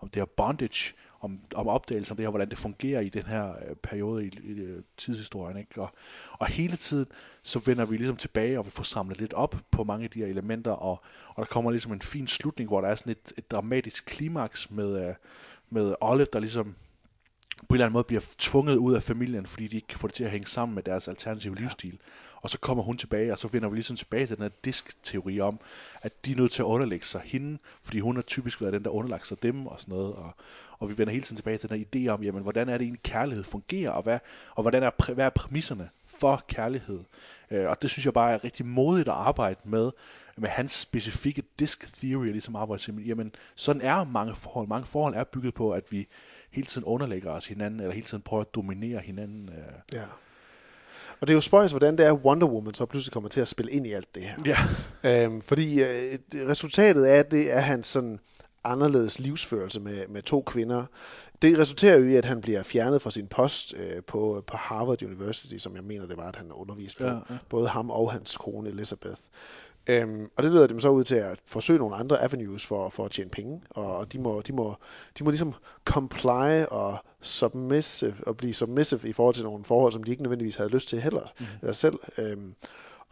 om 0.00 0.08
det 0.08 0.20
her 0.20 0.26
bondage, 0.36 0.94
om, 1.22 1.40
om 1.54 1.68
opdagelsen 1.68 2.12
af 2.12 2.16
det 2.16 2.24
her, 2.24 2.30
hvordan 2.30 2.50
det 2.50 2.58
fungerer 2.58 3.00
i 3.00 3.08
den 3.08 3.22
her 3.22 3.48
øh, 3.48 3.76
periode 3.82 4.26
i, 4.26 4.30
i 4.42 4.50
øh, 4.50 4.82
tidshistorien. 4.96 5.56
Ikke? 5.56 5.82
Og, 5.82 5.90
og 6.32 6.46
hele 6.46 6.76
tiden, 6.76 7.06
så 7.42 7.58
vender 7.58 7.84
vi 7.84 7.96
ligesom 7.96 8.16
tilbage, 8.16 8.58
og 8.58 8.66
vi 8.66 8.70
får 8.70 8.82
samlet 8.82 9.20
lidt 9.20 9.34
op 9.34 9.56
på 9.70 9.84
mange 9.84 10.04
af 10.04 10.10
de 10.10 10.18
her 10.18 10.26
elementer, 10.26 10.70
og, 10.70 11.02
og 11.28 11.36
der 11.36 11.44
kommer 11.44 11.70
ligesom 11.70 11.92
en 11.92 12.00
fin 12.00 12.26
slutning, 12.26 12.70
hvor 12.70 12.80
der 12.80 12.88
er 12.88 12.94
sådan 12.94 13.10
et, 13.10 13.32
et 13.38 13.50
dramatisk 13.50 14.04
klimaks 14.06 14.70
med, 14.70 15.08
øh, 15.08 15.14
med 15.70 15.94
Olive, 16.00 16.26
der 16.32 16.40
ligesom 16.40 16.74
på 17.68 17.74
en 17.74 17.76
eller 17.76 17.86
anden 17.86 17.92
måde 17.92 18.04
bliver 18.04 18.22
tvunget 18.38 18.76
ud 18.76 18.94
af 18.94 19.02
familien, 19.02 19.46
fordi 19.46 19.66
de 19.66 19.76
ikke 19.76 19.88
kan 19.88 19.98
få 19.98 20.06
det 20.06 20.14
til 20.14 20.24
at 20.24 20.30
hænge 20.30 20.46
sammen 20.46 20.74
med 20.74 20.82
deres 20.82 21.08
alternative 21.08 21.54
livsstil. 21.54 21.98
Og 22.42 22.50
så 22.50 22.58
kommer 22.58 22.84
hun 22.84 22.96
tilbage, 22.96 23.32
og 23.32 23.38
så 23.38 23.48
vender 23.48 23.68
vi 23.68 23.76
ligesom 23.76 23.96
tilbage 23.96 24.26
til 24.26 24.36
den 24.36 24.42
her 24.42 24.50
disk-teori 24.64 25.40
om, 25.40 25.60
at 26.02 26.26
de 26.26 26.32
er 26.32 26.36
nødt 26.36 26.52
til 26.52 26.62
at 26.62 26.66
underlægge 26.66 27.06
sig 27.06 27.20
hende, 27.24 27.58
fordi 27.82 28.00
hun 28.00 28.16
har 28.16 28.22
typisk 28.22 28.60
været 28.60 28.72
den, 28.72 28.84
der 28.84 28.90
underlagt 28.90 29.26
sig 29.26 29.42
dem 29.42 29.66
og 29.66 29.80
sådan 29.80 29.94
noget. 29.94 30.12
Og, 30.12 30.34
og 30.78 30.88
vi 30.90 30.98
vender 30.98 31.12
hele 31.12 31.24
tiden 31.24 31.36
tilbage 31.36 31.58
til 31.58 31.68
den 31.68 31.78
her 31.78 31.84
idé 31.84 32.08
om, 32.12 32.22
jamen, 32.22 32.42
hvordan 32.42 32.68
er 32.68 32.78
det 32.78 32.84
egentlig 32.84 33.02
kærlighed 33.02 33.44
fungerer, 33.44 33.90
og, 33.90 34.02
hvad, 34.02 34.18
og 34.54 34.62
hvordan 34.62 34.82
er, 34.82 35.12
hvad 35.14 35.26
er 35.26 35.30
præmisserne 35.30 35.88
for 36.22 36.44
kærlighed. 36.48 37.00
Øh, 37.50 37.68
og 37.68 37.82
det 37.82 37.90
synes 37.90 38.04
jeg 38.04 38.12
bare 38.12 38.32
er 38.32 38.44
rigtig 38.44 38.66
modigt 38.66 39.08
at 39.08 39.14
arbejde 39.14 39.60
med, 39.64 39.90
med 40.36 40.48
hans 40.48 40.72
specifikke 40.72 41.42
disk 41.58 41.94
theory, 41.98 42.26
ligesom 42.26 42.56
arbejde 42.56 42.82
til, 42.82 43.06
jamen, 43.06 43.34
sådan 43.56 43.82
er 43.82 44.04
mange 44.04 44.34
forhold. 44.34 44.68
Mange 44.68 44.86
forhold 44.86 45.14
er 45.14 45.24
bygget 45.24 45.54
på, 45.54 45.70
at 45.70 45.84
vi 45.90 46.08
hele 46.50 46.66
tiden 46.66 46.84
underlægger 46.84 47.30
os 47.30 47.46
hinanden, 47.46 47.80
eller 47.80 47.94
hele 47.94 48.06
tiden 48.06 48.22
prøver 48.22 48.40
at 48.40 48.54
dominere 48.54 49.00
hinanden. 49.00 49.48
Øh. 49.48 49.98
Ja. 49.98 50.04
Og 51.20 51.26
det 51.26 51.30
er 51.30 51.34
jo 51.34 51.40
spøjs, 51.40 51.70
hvordan 51.70 51.98
det 51.98 52.06
er, 52.06 52.12
Wonder 52.12 52.46
Woman 52.46 52.74
så 52.74 52.86
pludselig 52.86 53.12
kommer 53.12 53.28
til 53.28 53.40
at 53.40 53.48
spille 53.48 53.72
ind 53.72 53.86
i 53.86 53.92
alt 53.92 54.14
det 54.14 54.22
her. 54.22 54.56
Ja. 55.04 55.24
Øhm, 55.24 55.42
fordi 55.42 55.80
øh, 55.80 56.18
resultatet 56.48 57.04
af 57.04 57.26
det 57.26 57.52
er 57.56 57.60
hans 57.60 57.86
sådan 57.86 58.18
anderledes 58.64 59.18
livsførelse 59.18 59.80
med, 59.80 60.08
med 60.08 60.22
to 60.22 60.42
kvinder. 60.42 60.84
Det 61.42 61.58
resulterer 61.58 61.98
jo 61.98 62.04
i, 62.04 62.14
at 62.14 62.24
han 62.24 62.40
bliver 62.40 62.62
fjernet 62.62 63.02
fra 63.02 63.10
sin 63.10 63.26
post 63.26 63.74
øh, 63.76 64.02
på, 64.02 64.44
på 64.46 64.56
Harvard 64.56 65.02
University, 65.02 65.56
som 65.56 65.76
jeg 65.76 65.84
mener, 65.84 66.06
det 66.06 66.16
var, 66.16 66.28
at 66.28 66.36
han 66.36 66.52
underviste 66.52 66.98
på. 66.98 67.04
Ja, 67.04 67.14
Ja. 67.30 67.38
Både 67.48 67.68
ham 67.68 67.90
og 67.90 68.12
hans 68.12 68.36
kone 68.36 68.68
Elizabeth. 68.68 69.20
Øhm, 69.86 70.28
og 70.36 70.42
det 70.42 70.52
leder 70.52 70.66
dem 70.66 70.80
så 70.80 70.88
ud 70.88 71.04
til 71.04 71.14
at 71.14 71.38
forsøge 71.46 71.78
nogle 71.78 71.96
andre 71.96 72.22
avenues 72.22 72.66
for, 72.66 72.88
for 72.88 73.04
at 73.04 73.10
tjene 73.10 73.30
penge, 73.30 73.60
og, 73.70 73.96
og 73.96 74.12
de, 74.12 74.18
må, 74.18 74.42
de, 74.46 74.52
må, 74.52 74.74
de 75.18 75.24
må 75.24 75.30
ligesom 75.30 75.54
comply 75.84 76.64
og 76.70 76.98
submissive, 77.20 78.14
og 78.26 78.36
blive 78.36 78.54
submissive 78.54 79.08
i 79.08 79.12
forhold 79.12 79.34
til 79.34 79.44
nogle 79.44 79.64
forhold, 79.64 79.92
som 79.92 80.02
de 80.02 80.10
ikke 80.10 80.22
nødvendigvis 80.22 80.56
havde 80.56 80.70
lyst 80.70 80.88
til 80.88 81.00
heller, 81.00 81.32
mm. 81.40 81.46
eller 81.60 81.72
selv. 81.72 81.98
Øhm, 82.18 82.54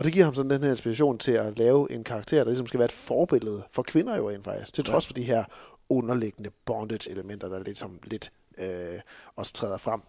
og 0.00 0.04
det 0.04 0.12
giver 0.12 0.24
ham 0.24 0.34
sådan 0.34 0.50
den 0.50 0.62
her 0.62 0.70
inspiration 0.70 1.18
til 1.18 1.32
at 1.32 1.58
lave 1.58 1.92
en 1.92 2.04
karakter, 2.04 2.38
der 2.38 2.44
ligesom 2.44 2.66
skal 2.66 2.78
være 2.78 2.84
et 2.84 2.92
forbillede 2.92 3.62
for 3.70 3.82
kvinder 3.82 4.16
jo 4.16 4.30
rent 4.30 4.44
faktisk, 4.44 4.72
til 4.74 4.84
trods 4.84 5.06
for 5.06 5.12
de 5.12 5.22
her 5.22 5.44
underliggende 5.88 6.50
bondage-elementer, 6.64 7.48
der 7.48 7.58
lidt, 7.58 7.78
som 7.78 7.98
lidt 8.04 8.32
øh, 8.58 9.00
også 9.36 9.52
træder 9.52 9.78
frem. 9.78 10.00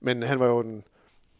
Men 0.00 0.22
han 0.22 0.40
var 0.40 0.46
jo 0.46 0.60
en, 0.60 0.84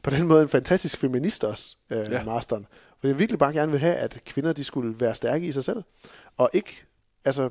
på 0.02 0.10
den 0.10 0.26
måde 0.26 0.42
en 0.42 0.48
fantastisk 0.48 0.98
feminist 0.98 1.44
også, 1.44 1.76
øh, 1.90 1.98
Ja. 2.10 2.24
masteren. 2.24 2.66
Fordi 3.00 3.08
jeg 3.10 3.18
virkelig 3.18 3.38
bare 3.38 3.52
gerne 3.52 3.72
vil 3.72 3.80
have, 3.80 3.94
at 3.94 4.20
kvinder 4.26 4.52
de 4.52 4.64
skulle 4.64 5.00
være 5.00 5.14
stærke 5.14 5.46
i 5.46 5.52
sig 5.52 5.64
selv. 5.64 5.82
Og 6.36 6.50
ikke, 6.52 6.84
altså, 7.24 7.50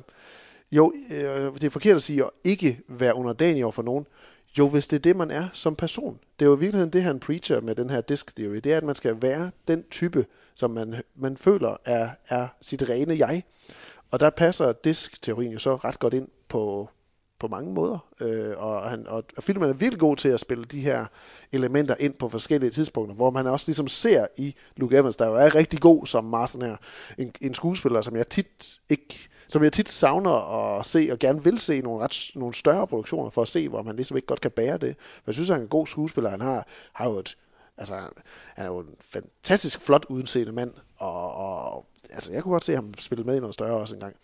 jo, 0.72 0.92
øh, 1.10 1.54
det 1.54 1.64
er 1.64 1.70
forkert 1.70 1.96
at 1.96 2.02
sige, 2.02 2.24
at 2.24 2.30
ikke 2.44 2.80
være 2.88 3.14
underdanig 3.14 3.64
over 3.64 3.72
for 3.72 3.82
nogen. 3.82 4.06
Jo, 4.58 4.68
hvis 4.68 4.88
det 4.88 4.96
er 4.96 5.00
det, 5.00 5.16
man 5.16 5.30
er 5.30 5.48
som 5.52 5.76
person. 5.76 6.18
Det 6.38 6.44
er 6.44 6.48
jo 6.50 6.56
i 6.56 6.60
virkeligheden 6.60 6.92
det, 6.92 7.02
han 7.02 7.20
preacher 7.20 7.60
med 7.60 7.74
den 7.74 7.90
her 7.90 8.00
disk 8.00 8.36
theory. 8.36 8.54
Det 8.54 8.72
er, 8.72 8.76
at 8.76 8.84
man 8.84 8.94
skal 8.94 9.22
være 9.22 9.50
den 9.68 9.84
type, 9.90 10.26
som 10.60 10.70
man, 10.70 11.02
man 11.16 11.36
føler 11.36 11.76
er, 11.84 12.10
er 12.28 12.48
sit 12.60 12.88
rene 12.88 13.18
jeg. 13.18 13.42
Og 14.10 14.20
der 14.20 14.30
passer 14.30 14.72
disk-teorien 14.72 15.52
jo 15.52 15.58
så 15.58 15.76
ret 15.76 15.98
godt 15.98 16.14
ind 16.14 16.28
på, 16.48 16.88
på 17.38 17.48
mange 17.48 17.74
måder. 17.74 17.98
Øh, 18.20 18.52
og, 18.56 18.90
han, 18.90 19.06
og, 19.06 19.24
og 19.36 19.42
filmen 19.42 19.68
er 19.68 19.72
virkelig 19.72 20.00
god 20.00 20.16
til 20.16 20.28
at 20.28 20.40
spille 20.40 20.64
de 20.64 20.80
her 20.80 21.06
elementer 21.52 21.94
ind 22.00 22.14
på 22.14 22.28
forskellige 22.28 22.70
tidspunkter, 22.70 23.14
hvor 23.14 23.30
man 23.30 23.46
også 23.46 23.68
ligesom 23.68 23.88
ser 23.88 24.26
i 24.36 24.54
Luke 24.76 24.96
Evans, 24.96 25.16
der 25.16 25.26
jo 25.26 25.34
er 25.34 25.54
rigtig 25.54 25.80
god 25.80 26.06
som 26.06 26.24
Martin 26.24 26.62
her, 26.62 26.76
en, 27.18 27.32
en 27.40 27.54
skuespiller, 27.54 28.00
som 28.00 28.16
jeg 28.16 28.26
tit 28.26 28.80
ikke 28.88 29.28
som 29.48 29.62
jeg 29.62 29.72
tit 29.72 29.88
savner 29.88 30.78
at 30.78 30.86
se, 30.86 31.08
og 31.12 31.18
gerne 31.18 31.44
vil 31.44 31.58
se 31.58 31.80
nogle, 31.80 32.04
ret, 32.04 32.30
nogle 32.34 32.54
større 32.54 32.86
produktioner, 32.86 33.30
for 33.30 33.42
at 33.42 33.48
se, 33.48 33.68
hvor 33.68 33.82
man 33.82 33.96
ligesom 33.96 34.16
ikke 34.16 34.26
godt 34.26 34.40
kan 34.40 34.50
bære 34.50 34.78
det. 34.78 34.96
For 34.98 35.22
jeg 35.26 35.34
synes, 35.34 35.48
han 35.48 35.58
er 35.58 35.62
en 35.62 35.68
god 35.68 35.86
skuespiller. 35.86 36.30
Han 36.30 36.40
har, 36.40 36.66
har 36.92 37.10
jo 37.10 37.18
et, 37.18 37.36
altså, 37.80 37.94
han 38.54 38.64
er 38.64 38.66
jo 38.66 38.78
en 38.78 38.94
fantastisk 39.00 39.80
flot 39.80 40.06
udseende 40.08 40.52
mand, 40.52 40.72
og, 40.98 41.34
og 41.34 41.86
altså, 42.10 42.32
jeg 42.32 42.42
kunne 42.42 42.52
godt 42.52 42.64
se 42.64 42.74
ham 42.74 42.94
spille 42.98 43.24
med 43.24 43.36
i 43.36 43.40
noget 43.40 43.54
større 43.54 43.76
også 43.76 43.94
engang. 43.94 44.16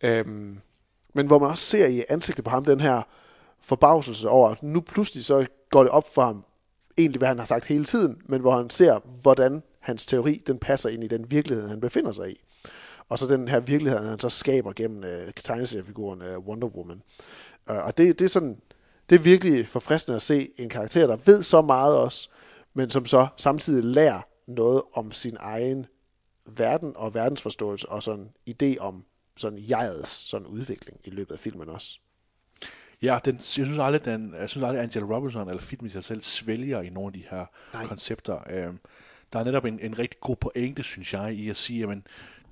Øhm, 0.00 0.60
men 1.14 1.26
hvor 1.26 1.38
man 1.38 1.50
også 1.50 1.64
ser 1.64 1.86
i 1.86 2.04
ansigtet 2.08 2.44
på 2.44 2.50
ham 2.50 2.64
den 2.64 2.80
her 2.80 3.02
forbavselse 3.60 4.28
over, 4.28 4.50
at 4.50 4.62
nu 4.62 4.80
pludselig 4.80 5.24
så 5.24 5.46
går 5.70 5.82
det 5.82 5.90
op 5.90 6.14
for 6.14 6.22
ham, 6.22 6.44
egentlig 6.98 7.18
hvad 7.18 7.28
han 7.28 7.38
har 7.38 7.44
sagt 7.44 7.64
hele 7.64 7.84
tiden, 7.84 8.16
men 8.26 8.40
hvor 8.40 8.56
han 8.56 8.70
ser, 8.70 8.98
hvordan 9.22 9.62
hans 9.80 10.06
teori 10.06 10.42
den 10.46 10.58
passer 10.58 10.88
ind 10.88 11.04
i 11.04 11.08
den 11.08 11.30
virkelighed, 11.30 11.68
han 11.68 11.80
befinder 11.80 12.12
sig 12.12 12.30
i. 12.30 12.40
Og 13.08 13.18
så 13.18 13.26
den 13.26 13.48
her 13.48 13.60
virkelighed, 13.60 14.08
han 14.08 14.20
så 14.20 14.28
skaber 14.28 14.72
gennem 14.72 15.04
øh, 15.04 15.32
tegneseriefiguren 15.36 16.22
øh, 16.22 16.38
Wonder 16.38 16.68
Woman. 16.68 17.02
Øh, 17.70 17.84
og 17.86 17.98
det, 17.98 18.18
det 18.18 18.24
er 18.24 18.28
sådan, 18.28 18.60
det 19.10 19.16
er 19.16 19.20
virkelig 19.20 19.68
forfriskende 19.68 20.16
at 20.16 20.22
se 20.22 20.50
en 20.56 20.68
karakter, 20.68 21.06
der 21.06 21.16
ved 21.24 21.42
så 21.42 21.62
meget 21.62 21.96
også, 21.96 22.28
men 22.78 22.90
som 22.90 23.06
så 23.06 23.28
samtidig 23.36 23.84
lærer 23.84 24.20
noget 24.46 24.82
om 24.94 25.12
sin 25.12 25.36
egen 25.40 25.86
verden 26.46 26.92
og 26.96 27.14
verdensforståelse 27.14 27.88
og 27.88 28.02
sådan 28.02 28.28
idé 28.50 28.78
om 28.80 29.04
sådan 29.36 29.58
jegets 29.68 30.10
sådan 30.10 30.46
udvikling 30.46 31.00
i 31.04 31.10
løbet 31.10 31.34
af 31.34 31.38
filmen 31.38 31.68
også. 31.68 31.98
Ja, 33.02 33.18
den, 33.24 33.34
jeg 33.34 33.42
synes 33.44 33.78
aldrig, 33.78 34.04
den, 34.04 34.34
jeg 34.34 34.48
synes 34.48 34.64
aldrig, 34.64 34.82
Angela 34.82 35.06
Robinson 35.06 35.48
eller 35.48 35.62
filmen 35.62 35.86
i 35.86 35.90
sig 35.90 36.04
selv 36.04 36.20
svælger 36.20 36.80
i 36.80 36.88
nogle 36.90 37.06
af 37.06 37.12
de 37.12 37.24
her 37.30 37.46
Nej. 37.74 37.86
Koncepter. 37.86 38.38
Øhm, 38.50 38.78
der 39.32 39.38
er 39.38 39.44
netop 39.44 39.64
en, 39.64 39.80
en 39.80 39.98
rigtig 39.98 40.20
god 40.20 40.36
pointe, 40.36 40.82
synes 40.82 41.14
jeg, 41.14 41.34
i 41.34 41.48
at 41.48 41.56
sige, 41.56 41.90
at 41.90 41.98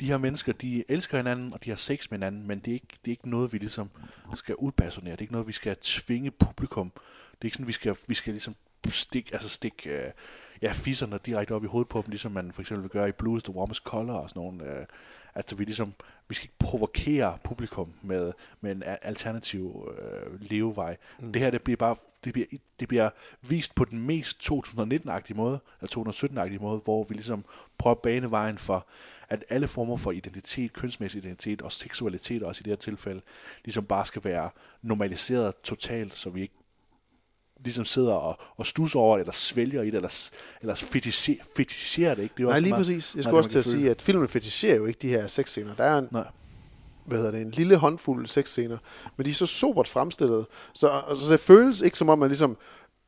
de 0.00 0.06
her 0.06 0.18
mennesker, 0.18 0.52
de 0.52 0.84
elsker 0.88 1.16
hinanden, 1.16 1.52
og 1.52 1.64
de 1.64 1.70
har 1.70 1.76
sex 1.76 2.10
med 2.10 2.18
hinanden, 2.18 2.46
men 2.46 2.58
det 2.58 2.68
er 2.68 2.74
ikke, 2.74 2.98
det 3.04 3.10
er 3.10 3.10
ikke 3.12 3.30
noget, 3.30 3.52
vi 3.52 3.58
ligesom 3.58 3.90
skal 4.34 4.54
udpersonere. 4.54 5.12
Det 5.12 5.18
er 5.18 5.22
ikke 5.22 5.32
noget, 5.32 5.48
vi 5.48 5.52
skal 5.52 5.76
tvinge 5.76 6.30
publikum. 6.30 6.90
Det 7.30 7.40
er 7.40 7.44
ikke 7.44 7.54
sådan, 7.54 7.66
vi 7.66 7.72
skal, 7.72 7.96
vi 8.08 8.14
skal 8.14 8.32
ligesom 8.32 8.56
stikke, 8.90 9.30
altså 9.32 9.48
stikke 9.48 9.90
øh, 9.90 10.10
ja, 10.62 10.72
fisserne 10.72 11.18
direkte 11.26 11.52
op 11.54 11.64
i 11.64 11.66
hovedet 11.66 11.88
på 11.88 12.02
dem, 12.02 12.10
ligesom 12.10 12.32
man 12.32 12.52
for 12.52 12.60
eksempel 12.60 12.82
vil 12.82 12.90
gøre 12.90 13.08
i 13.08 13.12
Blues, 13.12 13.42
The 13.42 13.54
Warmest 13.54 13.82
Color 13.82 14.14
og 14.14 14.28
sådan 14.28 14.42
nogle. 14.42 14.64
Øh, 14.64 14.86
altså 15.34 15.56
vi 15.56 15.64
ligesom, 15.64 15.94
vi 16.28 16.34
skal 16.34 16.44
ikke 16.44 16.58
provokere 16.58 17.38
publikum 17.44 17.92
med, 18.02 18.32
med 18.60 18.72
en 18.72 18.82
alternativ 19.02 19.88
øh, 19.98 20.50
levevej. 20.50 20.96
Mm. 21.20 21.32
Det 21.32 21.42
her, 21.42 21.50
det 21.50 21.62
bliver 21.62 21.76
bare, 21.76 21.96
det 22.24 22.32
bliver, 22.32 22.46
det 22.80 22.88
bliver 22.88 23.10
vist 23.48 23.74
på 23.74 23.84
den 23.84 24.06
mest 24.06 24.52
2019-agtige 24.52 25.34
måde, 25.34 25.60
eller 25.80 26.12
2017-agtige 26.12 26.58
måde, 26.58 26.80
hvor 26.84 27.04
vi 27.04 27.14
ligesom 27.14 27.44
prøver 27.78 27.94
at 27.94 28.02
bane 28.02 28.30
vejen 28.30 28.58
for, 28.58 28.86
at 29.28 29.44
alle 29.48 29.68
former 29.68 29.96
for 29.96 30.12
identitet, 30.12 30.72
kønsmæssig 30.72 31.18
identitet 31.18 31.62
og 31.62 31.72
seksualitet 31.72 32.42
også 32.42 32.60
i 32.60 32.64
det 32.64 32.70
her 32.70 32.76
tilfælde, 32.76 33.20
ligesom 33.64 33.84
bare 33.84 34.06
skal 34.06 34.24
være 34.24 34.50
normaliseret 34.82 35.54
totalt, 35.62 36.12
så 36.12 36.30
vi 36.30 36.42
ikke 36.42 36.54
ligesom 37.64 37.84
sidder 37.84 38.12
og, 38.12 38.36
og 38.56 38.66
stusser 38.66 38.98
over 38.98 39.16
det, 39.16 39.22
eller 39.22 39.32
svælger 39.32 39.82
i 39.82 39.86
det, 39.86 39.94
eller, 39.94 40.28
eller 40.60 40.74
fetischer, 40.74 41.34
fetischer 41.56 42.14
det 42.14 42.22
ikke. 42.22 42.34
Det 42.36 42.42
er 42.42 42.48
Nej, 42.48 42.58
lige 42.58 42.70
meget- 42.70 42.80
præcis. 42.80 43.14
Jeg 43.14 43.18
meget 43.18 43.24
skulle 43.24 43.38
også 43.38 43.50
til 43.50 43.58
at 43.58 43.64
sige, 43.64 43.90
at 43.90 44.02
filmen 44.02 44.28
fetisherer 44.28 44.76
jo 44.76 44.86
ikke 44.86 44.98
de 45.02 45.08
her 45.08 45.26
sexscener. 45.26 45.74
Der 45.74 45.84
er 45.84 45.98
en, 45.98 46.08
Nej. 46.10 46.24
hvad 47.04 47.18
hedder 47.18 47.32
det, 47.32 47.40
en 47.42 47.50
lille 47.50 47.76
håndfuld 47.76 48.26
sexscener, 48.26 48.78
men 49.16 49.24
de 49.24 49.30
er 49.30 49.34
så 49.34 49.46
sobert 49.46 49.88
fremstillet, 49.88 50.46
så 50.74 50.88
altså, 51.08 51.32
det 51.32 51.40
føles 51.40 51.80
ikke 51.80 51.98
som 51.98 52.08
om, 52.08 52.18
man 52.18 52.28
ligesom 52.28 52.56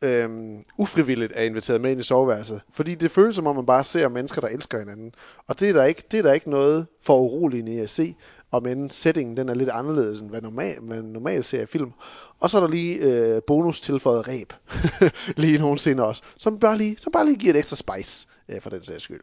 øhm, 0.04 0.64
ufrivilligt 0.78 1.32
er 1.36 1.42
inviteret 1.42 1.80
med 1.80 1.90
ind 1.90 2.00
i 2.00 2.02
soveværelset, 2.02 2.60
fordi 2.72 2.94
det 2.94 3.10
føles 3.10 3.36
som 3.36 3.46
om, 3.46 3.56
man 3.56 3.66
bare 3.66 3.84
ser 3.84 4.08
mennesker, 4.08 4.40
der 4.40 4.48
elsker 4.48 4.78
hinanden. 4.78 5.12
Og 5.48 5.60
det 5.60 5.68
er 5.68 5.72
der 5.72 5.84
ikke, 5.84 6.02
det 6.10 6.18
er 6.18 6.22
der 6.22 6.32
ikke 6.32 6.50
noget 6.50 6.86
for 7.02 7.18
uroligende 7.20 7.74
i 7.74 7.78
at 7.78 7.90
se, 7.90 8.14
om 8.50 8.66
end 8.66 8.90
settingen 8.90 9.36
den 9.36 9.48
er 9.48 9.54
lidt 9.54 9.70
anderledes, 9.70 10.20
end 10.20 10.30
hvad 10.30 10.40
normal, 10.40 10.78
hvad 10.80 11.02
normalt 11.02 11.44
ser 11.44 11.62
i 11.62 11.66
film. 11.66 11.92
Og 12.40 12.50
så 12.50 12.56
er 12.56 12.60
der 12.60 12.68
lige 12.68 12.98
øh, 13.00 13.42
bonus 13.46 13.80
tilføjet 13.80 14.28
ræb, 14.28 14.52
lige 15.42 15.58
nogle 15.58 15.78
scener 15.78 16.02
også, 16.02 16.22
som 16.36 16.58
bare 16.58 16.78
lige, 16.78 16.96
som 16.98 17.12
bare 17.12 17.26
lige 17.26 17.36
giver 17.36 17.52
et 17.52 17.58
ekstra 17.58 17.76
spice 17.76 18.28
øh, 18.48 18.60
for 18.60 18.70
den 18.70 18.82
sags 18.82 19.02
skyld. 19.02 19.20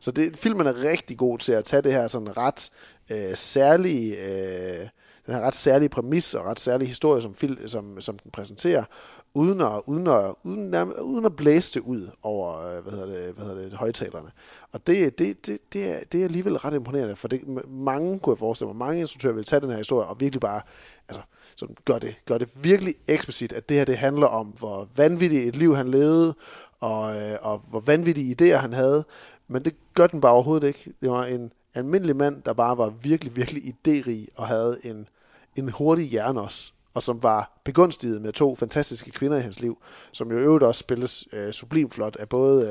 Så 0.00 0.10
det, 0.10 0.36
filmen 0.36 0.66
er 0.66 0.82
rigtig 0.82 1.18
god 1.18 1.38
til 1.38 1.52
at 1.52 1.64
tage 1.64 1.82
det 1.82 1.92
her 1.92 2.08
sådan 2.08 2.36
ret 2.36 2.70
øh, 3.10 3.36
særlige, 3.36 4.16
øh, 4.16 4.88
den 5.26 5.34
her 5.34 5.40
ret 5.40 5.54
særlige 5.54 5.88
præmis 5.88 6.34
og 6.34 6.44
ret 6.44 6.60
særlige 6.60 6.88
historie, 6.88 7.22
som, 7.22 7.34
fil, 7.34 7.58
som, 7.66 8.00
som 8.00 8.18
den 8.18 8.30
præsenterer, 8.30 8.84
uden 9.34 9.60
at, 9.60 9.82
uden 9.86 10.06
at, 10.06 10.34
uden, 10.44 10.74
nærm- 10.74 11.00
uden 11.00 11.24
at 11.24 11.36
blæse 11.36 11.74
det 11.74 11.80
ud 11.80 12.10
over 12.22 12.58
øh, 12.58 12.82
hvad 12.82 12.92
hedder 12.92 13.06
det, 13.06 13.34
hvad 13.34 13.44
hedder 13.44 13.62
det, 13.62 13.72
højtalerne. 13.72 14.30
Og 14.72 14.86
det, 14.86 15.18
det, 15.18 15.46
det, 15.46 15.58
det, 15.72 15.90
er, 15.90 15.98
det 16.12 16.20
er 16.20 16.24
alligevel 16.24 16.56
ret 16.56 16.74
imponerende, 16.74 17.16
for 17.16 17.28
det, 17.28 17.40
mange 17.68 18.18
kunne 18.18 18.32
jeg 18.32 18.38
forestille 18.38 18.68
mig, 18.68 18.76
mange 18.76 19.00
instruktører 19.00 19.34
vil 19.34 19.44
tage 19.44 19.60
den 19.60 19.70
her 19.70 19.76
historie 19.76 20.06
og 20.06 20.20
virkelig 20.20 20.40
bare 20.40 20.60
altså, 21.08 21.22
sådan, 21.56 21.76
gør, 21.84 21.98
det, 21.98 22.16
gør 22.26 22.38
det 22.38 22.48
virkelig 22.54 22.94
eksplicit, 23.08 23.52
at 23.52 23.68
det 23.68 23.76
her 23.76 23.84
det 23.84 23.96
handler 23.96 24.26
om, 24.26 24.46
hvor 24.46 24.88
vanvittigt 24.96 25.48
et 25.48 25.56
liv 25.56 25.76
han 25.76 25.90
levede, 25.90 26.34
og, 26.80 27.16
øh, 27.16 27.36
og 27.42 27.58
hvor 27.70 27.80
vanvittige 27.80 28.36
idéer 28.40 28.56
han 28.56 28.72
havde. 28.72 29.04
Men 29.48 29.64
det 29.64 29.74
gør 29.94 30.06
den 30.06 30.20
bare 30.20 30.32
overhovedet 30.32 30.66
ikke. 30.66 30.92
Det 31.02 31.10
var 31.10 31.24
en 31.24 31.52
almindelig 31.74 32.16
mand, 32.16 32.42
der 32.42 32.52
bare 32.52 32.78
var 32.78 32.88
virkelig, 32.88 33.36
virkelig 33.36 33.62
idérig 33.62 34.26
og 34.36 34.46
havde 34.46 34.78
en, 34.84 35.08
en 35.56 35.68
hurtig 35.68 36.06
hjerne 36.06 36.40
også 36.40 36.72
og 36.98 37.02
som 37.02 37.22
var 37.22 37.60
begunstiget 37.64 38.22
med 38.22 38.32
to 38.32 38.54
fantastiske 38.54 39.10
kvinder 39.10 39.38
i 39.38 39.40
hans 39.40 39.60
liv, 39.60 39.78
som 40.12 40.30
jo 40.30 40.38
øvrigt 40.38 40.64
også 40.64 40.78
spilles 40.78 41.28
øh, 41.32 41.52
sublimt 41.52 41.94
flot 41.94 42.16
af 42.16 42.28
både 42.28 42.66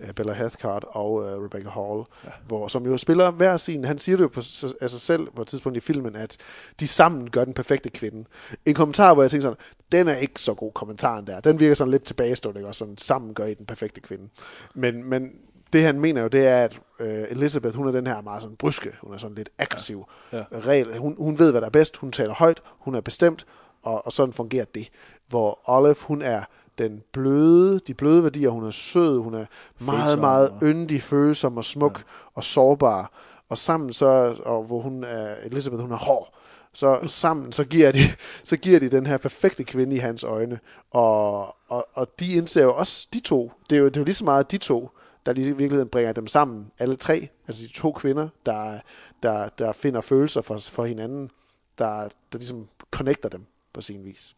øh, 0.00 0.06
øh, 0.08 0.14
Bella 0.14 0.32
Heathcart 0.32 0.84
og 0.88 1.22
øh, 1.22 1.44
Rebecca 1.44 1.68
Hall, 1.68 2.04
ja. 2.24 2.30
hvor, 2.46 2.68
som 2.68 2.86
jo 2.86 2.96
spiller 2.98 3.30
hver 3.30 3.56
sin, 3.56 3.84
han 3.84 3.98
siger 3.98 4.16
det 4.16 4.22
jo 4.22 4.28
på, 4.28 4.40
af 4.80 4.90
sig 4.90 5.00
selv 5.00 5.26
på 5.36 5.42
et 5.42 5.48
tidspunkt 5.48 5.76
i 5.76 5.80
filmen, 5.80 6.16
at 6.16 6.36
de 6.80 6.86
sammen 6.86 7.30
gør 7.30 7.44
den 7.44 7.54
perfekte 7.54 7.90
kvinde. 7.90 8.24
En 8.66 8.74
kommentar, 8.74 9.14
hvor 9.14 9.22
jeg 9.22 9.30
tænker 9.30 9.42
sådan, 9.42 9.58
den 9.92 10.08
er 10.08 10.16
ikke 10.16 10.40
så 10.40 10.54
god 10.54 10.72
kommentaren 10.72 11.26
der, 11.26 11.40
den 11.40 11.60
virker 11.60 11.74
sådan 11.74 11.90
lidt 11.90 12.04
tilbagestående, 12.04 12.66
og 12.66 12.74
sådan 12.74 12.98
sammen 12.98 13.34
gør 13.34 13.44
I 13.44 13.54
den 13.54 13.66
perfekte 13.66 14.00
kvinde. 14.00 14.28
Men, 14.74 15.04
men 15.04 15.30
det 15.72 15.82
han 15.82 16.00
mener 16.00 16.22
jo, 16.22 16.28
det 16.28 16.46
er, 16.46 16.64
at 16.64 16.80
øh, 17.00 17.24
Elizabeth, 17.30 17.76
hun 17.76 17.88
er 17.88 17.92
den 17.92 18.06
her 18.06 18.22
meget 18.22 18.42
sådan 18.42 18.56
bryske, 18.56 18.92
hun 19.00 19.14
er 19.14 19.18
sådan 19.18 19.36
lidt 19.36 19.50
aggressiv. 19.58 20.04
Ja. 20.32 20.36
Ja. 20.36 20.44
Ja. 20.52 20.58
Regel, 20.66 20.98
hun, 20.98 21.16
hun 21.18 21.38
ved, 21.38 21.50
hvad 21.50 21.60
der 21.60 21.66
er 21.66 21.70
bedst, 21.70 21.96
hun 21.96 22.12
taler 22.12 22.34
højt, 22.34 22.60
hun 22.78 22.94
er 22.94 23.00
bestemt, 23.00 23.46
og, 23.82 24.06
og 24.06 24.12
sådan 24.12 24.32
fungerer 24.32 24.64
det. 24.74 24.88
Hvor 25.28 25.58
Olive, 25.70 25.96
hun 26.00 26.22
er 26.22 26.42
den 26.78 27.02
bløde, 27.12 27.78
de 27.78 27.94
bløde 27.94 28.22
værdier, 28.22 28.50
hun 28.50 28.66
er 28.66 28.70
sød, 28.70 29.18
hun 29.18 29.34
er 29.34 29.44
meget, 29.78 30.02
Følsom 30.04 30.18
meget 30.20 30.50
og- 30.50 30.58
yndig, 30.62 31.02
følsom 31.02 31.56
og 31.56 31.64
smuk 31.64 31.98
ja. 31.98 32.02
og 32.34 32.44
sårbar. 32.44 33.12
Og 33.48 33.58
sammen 33.58 33.92
så, 33.92 34.36
og 34.44 34.62
hvor 34.64 34.80
hun 34.80 35.04
er, 35.04 35.34
Elizabeth, 35.44 35.82
hun 35.82 35.92
er 35.92 35.96
hård. 35.96 36.34
Så 36.74 36.98
sammen, 37.06 37.52
så 37.52 37.64
giver, 37.64 37.92
de, 37.92 37.98
så 38.44 38.56
giver 38.56 38.80
de 38.80 38.88
den 38.88 39.06
her 39.06 39.16
perfekte 39.16 39.64
kvinde 39.64 39.96
i 39.96 39.98
hans 39.98 40.24
øjne. 40.24 40.58
Og, 40.90 41.38
og, 41.70 41.86
og 41.94 42.08
de 42.20 42.32
indser 42.34 42.62
jo 42.62 42.74
også, 42.74 43.06
de 43.12 43.20
to, 43.20 43.52
det 43.70 43.76
er 43.76 43.80
jo, 43.80 43.86
det 43.86 43.96
er 43.96 44.00
jo 44.00 44.04
lige 44.04 44.14
så 44.14 44.24
meget 44.24 44.50
de 44.50 44.58
to, 44.58 44.90
der 45.26 45.32
lige 45.32 45.46
i 45.48 45.56
virkeligheden 45.56 45.88
bringer 45.88 46.12
dem 46.12 46.26
sammen, 46.26 46.72
alle 46.78 46.96
tre, 46.96 47.28
altså 47.46 47.66
de 47.66 47.72
to 47.72 47.92
kvinder, 47.92 48.28
der, 48.46 48.80
der, 49.22 49.48
der 49.48 49.72
finder 49.72 50.00
følelser 50.00 50.42
for, 50.42 50.58
for 50.58 50.84
hinanden, 50.84 51.30
der, 51.78 52.08
der 52.32 52.38
ligesom 52.38 52.68
connecter 52.90 53.28
dem 53.28 53.46
på 53.72 53.80
sin 53.80 54.04
vis. 54.04 54.36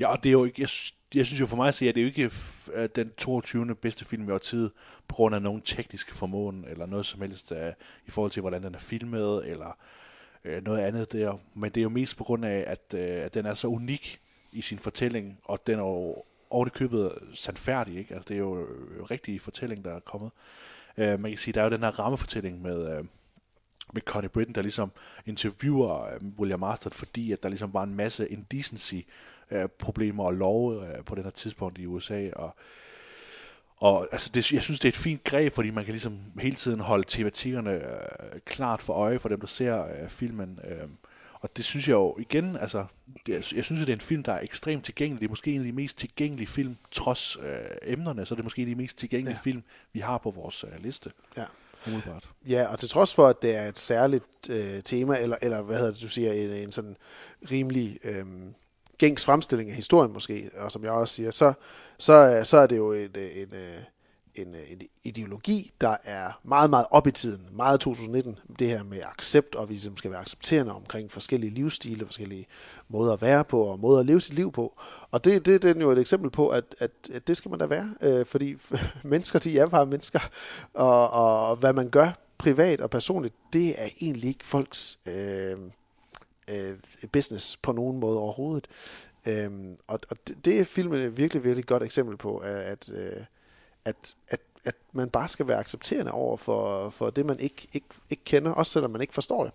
Ja, 0.00 0.06
og 0.06 0.22
det 0.22 0.28
er 0.28 0.32
jo 0.32 0.44
ikke, 0.44 0.62
jeg, 0.62 0.68
jeg 1.14 1.26
synes 1.26 1.40
jo 1.40 1.46
for 1.46 1.56
mig 1.56 1.68
at 1.68 1.74
sige, 1.74 1.88
at 1.88 1.94
det 1.94 2.00
er 2.00 2.04
jo 2.04 2.08
ikke 2.08 2.30
den 2.96 3.10
22. 3.18 3.74
bedste 3.74 4.04
film 4.04 4.28
i 4.28 4.32
årtiet, 4.32 4.72
på 5.08 5.14
grund 5.14 5.34
af 5.34 5.42
nogen 5.42 5.62
tekniske 5.62 6.14
formåen, 6.14 6.64
eller 6.68 6.86
noget 6.86 7.06
som 7.06 7.20
helst 7.20 7.52
uh, 7.52 7.58
i 8.06 8.10
forhold 8.10 8.32
til, 8.32 8.40
hvordan 8.40 8.62
den 8.62 8.74
er 8.74 8.78
filmet, 8.78 9.46
eller 9.46 9.78
uh, 10.44 10.64
noget 10.64 10.78
andet 10.78 11.12
der. 11.12 11.38
Men 11.54 11.70
det 11.70 11.80
er 11.80 11.82
jo 11.82 11.88
mest 11.88 12.16
på 12.16 12.24
grund 12.24 12.44
af, 12.44 12.64
at, 12.66 12.94
uh, 12.94 13.24
at 13.24 13.34
den 13.34 13.46
er 13.46 13.54
så 13.54 13.68
unik 13.68 14.20
i 14.52 14.60
sin 14.60 14.78
fortælling, 14.78 15.38
og 15.44 15.66
den 15.66 15.78
er 15.78 15.82
jo 15.82 16.24
over 16.52 16.64
det 16.64 16.72
købet 16.72 17.12
sandfærdig, 17.34 17.98
ikke? 17.98 18.14
Altså, 18.14 18.28
det 18.28 18.34
er 18.34 18.38
jo 18.38 18.66
øh, 18.66 18.98
en 18.98 19.10
rigtig 19.10 19.40
fortælling, 19.40 19.84
der 19.84 19.94
er 19.94 20.00
kommet. 20.00 20.30
Uh, 20.96 21.20
man 21.20 21.30
kan 21.30 21.38
sige, 21.38 21.54
der 21.54 21.60
er 21.60 21.64
jo 21.64 21.70
den 21.70 21.82
her 21.82 22.00
rammefortælling 22.00 22.62
med... 22.62 22.98
Uh, 22.98 23.06
med 23.94 24.02
Connie 24.02 24.28
Britton, 24.28 24.54
der 24.54 24.62
ligesom 24.62 24.92
interviewer 25.26 26.04
øh, 26.04 26.20
William 26.38 26.60
Marston, 26.60 26.92
fordi 26.92 27.32
at 27.32 27.42
der 27.42 27.48
ligesom 27.48 27.74
var 27.74 27.82
en 27.82 27.94
masse 27.94 28.28
indecency 28.28 28.94
øh, 29.50 29.68
problemer 29.78 30.24
og 30.24 30.34
love 30.34 30.88
øh, 30.88 31.04
på 31.04 31.14
den 31.14 31.24
her 31.24 31.30
tidspunkt 31.30 31.78
i 31.78 31.86
USA, 31.86 32.30
og 32.32 32.56
og 33.76 34.08
altså 34.12 34.30
det, 34.34 34.52
jeg 34.52 34.62
synes, 34.62 34.80
det 34.80 34.88
er 34.88 34.92
et 34.92 34.96
fint 34.96 35.24
greb, 35.24 35.52
fordi 35.52 35.70
man 35.70 35.84
kan 35.84 35.92
ligesom 35.92 36.18
hele 36.38 36.56
tiden 36.56 36.80
holde 36.80 37.04
tematikkerne 37.08 37.70
øh, 37.70 38.40
klart 38.44 38.82
for 38.82 38.92
øje 38.92 39.18
for 39.18 39.28
dem, 39.28 39.40
der 39.40 39.46
ser 39.46 39.84
øh, 39.84 40.08
filmen. 40.08 40.58
Øh, 40.64 40.88
og 41.42 41.56
det 41.56 41.64
synes 41.64 41.88
jeg 41.88 41.94
jo 41.94 42.16
igen, 42.18 42.56
altså, 42.56 42.84
det, 43.26 43.52
jeg 43.52 43.64
synes, 43.64 43.80
at 43.80 43.86
det 43.86 43.92
er 43.92 43.96
en 43.96 44.00
film, 44.00 44.22
der 44.22 44.32
er 44.32 44.40
ekstremt 44.40 44.84
tilgængelig. 44.84 45.20
Det 45.20 45.26
er 45.26 45.30
måske 45.30 45.52
en 45.52 45.60
af 45.60 45.66
de 45.66 45.72
mest 45.72 45.98
tilgængelige 45.98 46.46
film, 46.46 46.76
trods 46.90 47.36
øh, 47.36 47.58
emnerne, 47.82 48.26
så 48.26 48.34
er 48.34 48.36
det 48.36 48.44
måske 48.44 48.62
en 48.62 48.68
af 48.68 48.74
de 48.74 48.82
mest 48.82 48.98
tilgængelige 48.98 49.36
ja. 49.36 49.50
film, 49.50 49.62
vi 49.92 50.00
har 50.00 50.18
på 50.18 50.30
vores 50.30 50.64
øh, 50.64 50.84
liste. 50.84 51.10
Ja. 51.36 51.44
Umiddelbart. 51.86 52.28
Ja, 52.48 52.72
og 52.72 52.78
til 52.78 52.88
trods 52.88 53.14
for, 53.14 53.26
at 53.26 53.42
det 53.42 53.56
er 53.56 53.68
et 53.68 53.78
særligt 53.78 54.50
øh, 54.50 54.82
tema, 54.82 55.18
eller, 55.18 55.36
eller 55.42 55.62
hvad 55.62 55.76
hedder 55.76 55.92
det, 55.92 56.02
du 56.02 56.08
siger, 56.08 56.32
en, 56.32 56.50
en 56.50 56.72
sådan 56.72 56.96
rimelig 57.50 57.98
øh, 58.04 58.26
gængs 58.98 59.24
fremstilling 59.24 59.70
af 59.70 59.76
historien 59.76 60.12
måske, 60.12 60.50
og 60.56 60.72
som 60.72 60.84
jeg 60.84 60.92
også 60.92 61.14
siger, 61.14 61.30
så, 61.30 61.52
så, 61.98 62.36
øh, 62.38 62.44
så 62.44 62.56
er 62.56 62.66
det 62.66 62.76
jo 62.76 62.92
en, 62.92 63.10
øh, 63.14 63.36
en, 63.36 63.54
øh, 63.54 63.78
en, 64.34 64.54
øh, 64.54 64.70
en 64.70 64.80
ideologi, 65.02 65.72
der 65.80 65.96
er 66.04 66.40
meget, 66.42 66.70
meget 66.70 66.86
op 66.90 67.06
i 67.06 67.10
tiden, 67.10 67.48
meget 67.52 67.80
2019, 67.80 68.38
det 68.58 68.68
her 68.68 68.82
med 68.82 69.00
accept, 69.02 69.54
og 69.54 69.68
vi 69.68 69.74
ligesom 69.74 69.96
skal 69.96 70.10
være 70.10 70.20
accepterende 70.20 70.72
omkring 70.72 71.10
forskellige 71.10 71.54
livsstile, 71.54 72.04
forskellige 72.04 72.46
måder 72.88 73.12
at 73.12 73.22
være 73.22 73.44
på, 73.44 73.62
og 73.62 73.80
måder 73.80 74.00
at 74.00 74.06
leve 74.06 74.20
sit 74.20 74.34
liv 74.34 74.52
på. 74.52 74.80
Og 75.10 75.24
det, 75.24 75.46
det, 75.46 75.62
det 75.62 75.76
er 75.76 75.80
jo 75.80 75.90
et 75.90 75.98
eksempel 75.98 76.30
på, 76.30 76.48
at, 76.48 76.74
at, 76.78 76.90
at 77.12 77.28
det 77.28 77.36
skal 77.36 77.50
man 77.50 77.58
da 77.58 77.66
være, 77.66 77.94
øh, 78.02 78.26
fordi 78.26 78.56
mennesker, 79.02 79.38
de 79.38 79.58
er 79.58 79.66
bare 79.66 79.86
mennesker, 79.86 80.20
og, 80.74 81.10
og, 81.10 81.48
og 81.48 81.56
hvad 81.56 81.72
man 81.72 81.90
gør 81.90 82.18
privat 82.38 82.80
og 82.80 82.90
personligt, 82.90 83.34
det 83.52 83.82
er 83.82 83.88
egentlig 84.00 84.28
ikke 84.28 84.44
folks 84.44 84.98
øh, 85.06 85.58
øh, 86.50 87.08
business 87.12 87.56
på 87.56 87.72
nogen 87.72 88.00
måde 88.00 88.18
overhovedet. 88.18 88.68
Øh, 89.26 89.50
og, 89.86 90.00
og 90.10 90.16
det, 90.28 90.44
det 90.44 90.60
er 90.60 90.64
filmen 90.64 91.00
et 91.00 91.16
virkelig, 91.16 91.44
virkelig 91.44 91.66
godt 91.66 91.82
eksempel 91.82 92.16
på, 92.16 92.36
at, 92.36 92.90
øh, 92.94 93.24
at, 93.84 94.14
at, 94.28 94.40
at 94.64 94.74
man 94.92 95.10
bare 95.10 95.28
skal 95.28 95.48
være 95.48 95.58
accepterende 95.58 96.12
over 96.12 96.36
for, 96.36 96.90
for 96.90 97.10
det, 97.10 97.26
man 97.26 97.38
ikke, 97.38 97.68
ikke, 97.72 97.86
ikke 98.10 98.24
kender, 98.24 98.52
også 98.52 98.72
selvom 98.72 98.90
man 98.90 99.00
ikke 99.00 99.14
forstår 99.14 99.44
det. 99.44 99.52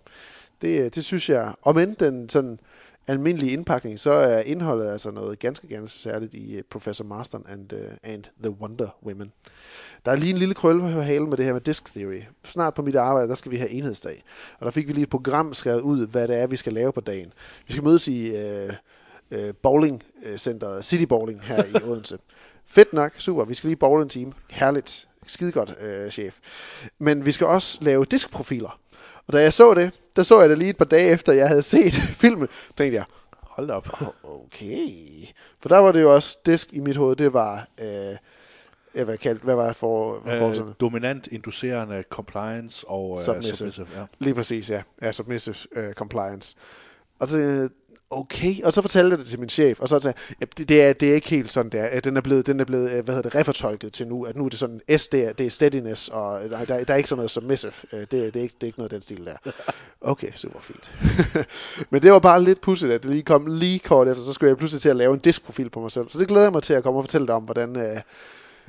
Det, 0.62 0.94
det 0.94 1.04
synes 1.04 1.30
jeg, 1.30 1.54
om 1.62 1.78
end 1.78 1.96
den 1.96 2.28
sådan 2.28 2.58
almindelige 3.08 3.52
indpakning, 3.52 3.98
så 3.98 4.10
er 4.10 4.40
indholdet 4.40 4.86
altså 4.86 5.10
noget 5.10 5.38
ganske, 5.38 5.68
ganske 5.68 5.98
særligt 5.98 6.34
i 6.34 6.56
uh, 6.56 6.62
Professor 6.70 7.04
Marston 7.04 7.44
and, 7.48 7.72
uh, 7.72 7.78
and 8.02 8.24
the 8.42 8.50
Wonder 8.50 8.88
Women. 9.06 9.32
Der 10.04 10.12
er 10.12 10.16
lige 10.16 10.32
en 10.32 10.38
lille 10.38 10.54
krølle 10.54 10.80
på 10.80 11.00
halen 11.00 11.28
med 11.28 11.36
det 11.36 11.44
her 11.44 11.52
med 11.52 11.60
disk 11.60 11.92
theory. 11.94 12.20
Snart 12.44 12.74
på 12.74 12.82
mit 12.82 12.96
arbejde, 12.96 13.28
der 13.28 13.34
skal 13.34 13.52
vi 13.52 13.56
have 13.56 13.70
enhedsdag. 13.70 14.24
Og 14.58 14.64
der 14.66 14.70
fik 14.70 14.88
vi 14.88 14.92
lige 14.92 15.02
et 15.02 15.10
program 15.10 15.54
skrevet 15.54 15.80
ud, 15.80 16.06
hvad 16.06 16.28
det 16.28 16.36
er, 16.36 16.46
vi 16.46 16.56
skal 16.56 16.72
lave 16.72 16.92
på 16.92 17.00
dagen. 17.00 17.32
Vi 17.66 17.72
skal 17.72 17.84
mødes 17.84 18.08
i 18.08 18.30
uh, 18.30 18.74
uh, 19.30 19.54
bowlingcenteret 19.62 20.84
City 20.84 21.04
Bowling 21.04 21.42
her 21.42 21.64
i 21.64 21.82
Odense. 21.90 22.18
Fedt 22.68 22.92
nok, 22.92 23.12
super. 23.18 23.44
Vi 23.44 23.54
skal 23.54 23.68
lige 23.68 23.76
bowle 23.76 24.02
en 24.02 24.08
time. 24.08 24.32
Herligt. 24.50 25.08
Skide 25.26 25.52
godt, 25.52 25.74
øh, 25.80 26.10
chef. 26.10 26.38
Men 26.98 27.26
vi 27.26 27.32
skal 27.32 27.46
også 27.46 27.78
lave 27.80 28.04
diskprofiler. 28.04 28.80
Og 29.26 29.32
da 29.32 29.42
jeg 29.42 29.52
så 29.52 29.74
det, 29.74 29.92
der 30.16 30.22
så 30.22 30.40
jeg 30.40 30.50
det 30.50 30.58
lige 30.58 30.70
et 30.70 30.76
par 30.76 30.84
dage 30.84 31.10
efter, 31.10 31.32
jeg 31.32 31.48
havde 31.48 31.62
set 31.62 31.92
filmen, 32.22 32.48
tænkte 32.76 32.96
jeg, 32.96 33.04
hold 33.32 33.70
op. 33.70 33.88
Okay. 34.22 34.88
For 35.60 35.68
der 35.68 35.78
var 35.78 35.92
det 35.92 36.02
jo 36.02 36.14
også 36.14 36.38
disk 36.46 36.72
i 36.72 36.80
mit 36.80 36.96
hoved, 36.96 37.16
det 37.16 37.32
var, 37.32 37.68
øh, 37.80 39.04
hvad, 39.04 39.16
kaldt, 39.16 39.42
hvad 39.42 39.54
var 39.54 39.66
det 39.66 39.76
for, 39.76 40.22
øh, 40.28 40.74
Dominant, 40.80 41.26
inducerende, 41.26 42.04
compliance 42.10 42.88
og 42.88 43.18
øh, 43.18 43.24
submissive. 43.24 43.56
submissive 43.56 43.86
ja. 43.96 44.04
Lige 44.18 44.34
præcis, 44.34 44.70
ja. 44.70 44.82
Ja, 45.02 45.12
submissive 45.12 45.56
uh, 45.76 45.92
compliance. 45.92 46.56
Og 47.20 47.28
så 47.28 47.68
okay, 48.10 48.62
og 48.64 48.72
så 48.72 48.82
fortalte 48.82 49.10
jeg 49.10 49.18
det 49.18 49.26
til 49.26 49.40
min 49.40 49.48
chef, 49.48 49.80
og 49.80 49.88
så 49.88 50.00
sagde 50.00 50.18
jeg, 50.40 50.58
det, 50.58 50.68
det, 50.68 50.82
er, 50.82 50.92
det 50.92 51.10
er 51.10 51.14
ikke 51.14 51.28
helt 51.28 51.52
sådan, 51.52 51.72
det 51.72 51.96
er. 51.96 52.00
Den 52.00 52.16
er 52.16 52.20
blevet, 52.20 52.46
den 52.46 52.60
er 52.60 52.64
blevet 52.64 52.90
hvad 52.90 53.14
hedder 53.14 53.30
det, 53.30 53.34
refortolket 53.34 53.92
til 53.92 54.06
nu, 54.06 54.24
at 54.24 54.36
nu 54.36 54.44
er 54.44 54.48
det 54.48 54.58
sådan, 54.58 54.80
S, 54.98 55.08
det 55.08 55.24
er, 55.24 55.32
det 55.32 55.46
er 55.46 55.50
steadiness, 55.50 56.08
og 56.08 56.40
der, 56.50 56.64
der, 56.64 56.84
der 56.84 56.92
er 56.92 56.96
ikke 56.96 57.08
sådan 57.08 57.18
noget 57.18 57.30
submissive. 57.30 57.72
Det, 57.92 58.10
det, 58.10 58.36
er 58.36 58.40
ikke, 58.40 58.54
det 58.54 58.62
er 58.62 58.66
ikke 58.66 58.78
noget 58.78 58.92
af 58.92 58.96
den 58.96 59.02
stil 59.02 59.26
der. 59.26 59.52
Okay, 60.00 60.32
super 60.34 60.60
fint. 60.60 60.92
Men 61.90 62.02
det 62.02 62.12
var 62.12 62.18
bare 62.18 62.42
lidt 62.42 62.60
pudsigt, 62.60 62.92
at 62.92 63.02
det 63.02 63.10
lige 63.10 63.22
kom 63.22 63.46
lige 63.46 63.78
kort 63.78 64.08
efter, 64.08 64.24
så 64.24 64.32
skulle 64.32 64.48
jeg 64.48 64.56
pludselig 64.56 64.82
til 64.82 64.88
at 64.88 64.96
lave 64.96 65.14
en 65.14 65.20
diskprofil 65.20 65.70
på 65.70 65.80
mig 65.80 65.90
selv. 65.90 66.08
Så 66.08 66.18
det 66.18 66.28
glæder 66.28 66.44
jeg 66.44 66.52
mig 66.52 66.62
til 66.62 66.74
at 66.74 66.82
komme 66.82 67.00
og 67.00 67.04
fortælle 67.04 67.26
dig 67.26 67.34
om, 67.34 67.42
hvordan... 67.42 68.02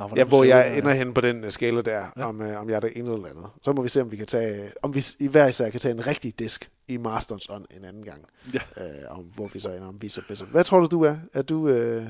Øh, 0.01 0.09
Nå, 0.09 0.15
ja, 0.15 0.23
hvor 0.23 0.43
jeg 0.43 0.77
ender 0.77 0.91
hen 0.91 1.13
på 1.13 1.21
den 1.21 1.51
skala 1.51 1.81
der, 1.81 2.05
ja. 2.17 2.25
om, 2.25 2.41
øh, 2.41 2.61
om 2.61 2.69
jeg 2.69 2.75
er 2.75 2.79
det 2.79 2.97
ene 2.97 3.13
eller 3.13 3.29
andet. 3.29 3.49
Så 3.61 3.73
må 3.73 3.81
vi 3.81 3.89
se, 3.89 4.01
om 4.01 4.11
vi 4.11 4.17
kan 4.17 4.27
tage, 4.27 4.71
om 4.81 4.95
vi 4.95 5.05
i 5.19 5.27
hver 5.27 5.47
især 5.47 5.69
kan 5.69 5.79
tage 5.79 5.93
en 5.93 6.07
rigtig 6.07 6.39
disk 6.39 6.71
i 6.87 6.97
Masters 6.97 7.49
ånd 7.49 7.65
en 7.77 7.85
anden 7.85 8.03
gang. 8.03 8.25
Ja. 8.53 8.59
Øh, 8.77 9.17
om, 9.17 9.23
hvor 9.23 9.47
vi 9.47 9.59
så 9.59 9.69
ender, 9.69 9.87
om 9.87 10.01
vi 10.01 10.09
så 10.09 10.21
bedst. 10.27 10.43
Hvad 10.43 10.63
tror 10.63 10.79
du, 10.79 10.85
du 10.85 11.03
er? 11.03 11.17
Er 11.33 11.41
du 11.41 11.67
øh, 11.67 12.03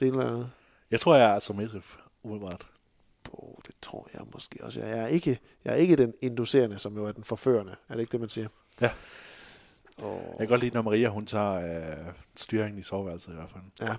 det 0.00 0.08
eller 0.08 0.26
andet? 0.26 0.50
Jeg 0.90 1.00
tror, 1.00 1.16
jeg 1.16 1.34
er 1.34 1.38
submissive, 1.38 1.82
umiddelbart. 2.22 2.66
Oh, 3.32 3.54
det 3.66 3.74
tror 3.82 4.08
jeg 4.14 4.22
måske 4.34 4.58
også. 4.62 4.80
Jeg 4.80 4.98
er 4.98 5.06
ikke, 5.06 5.38
jeg 5.64 5.72
er 5.72 5.76
ikke 5.76 5.96
den 5.96 6.14
inducerende, 6.22 6.78
som 6.78 6.96
jo 6.96 7.04
er 7.04 7.12
den 7.12 7.24
forførende. 7.24 7.76
Er 7.88 7.94
det 7.94 8.00
ikke 8.00 8.12
det, 8.12 8.20
man 8.20 8.28
siger? 8.28 8.48
Ja. 8.80 8.90
Oh. 10.02 10.20
Jeg 10.28 10.38
kan 10.38 10.48
godt 10.48 10.60
lide, 10.60 10.74
når 10.74 10.82
Maria 10.82 11.08
hun 11.08 11.26
tager 11.26 11.52
øh, 11.52 12.06
styringen 12.36 12.78
i 12.78 12.82
soveværelset 12.82 13.32
i 13.32 13.34
hvert 13.34 13.50
fald. 13.52 13.88
Ja. 13.88 13.96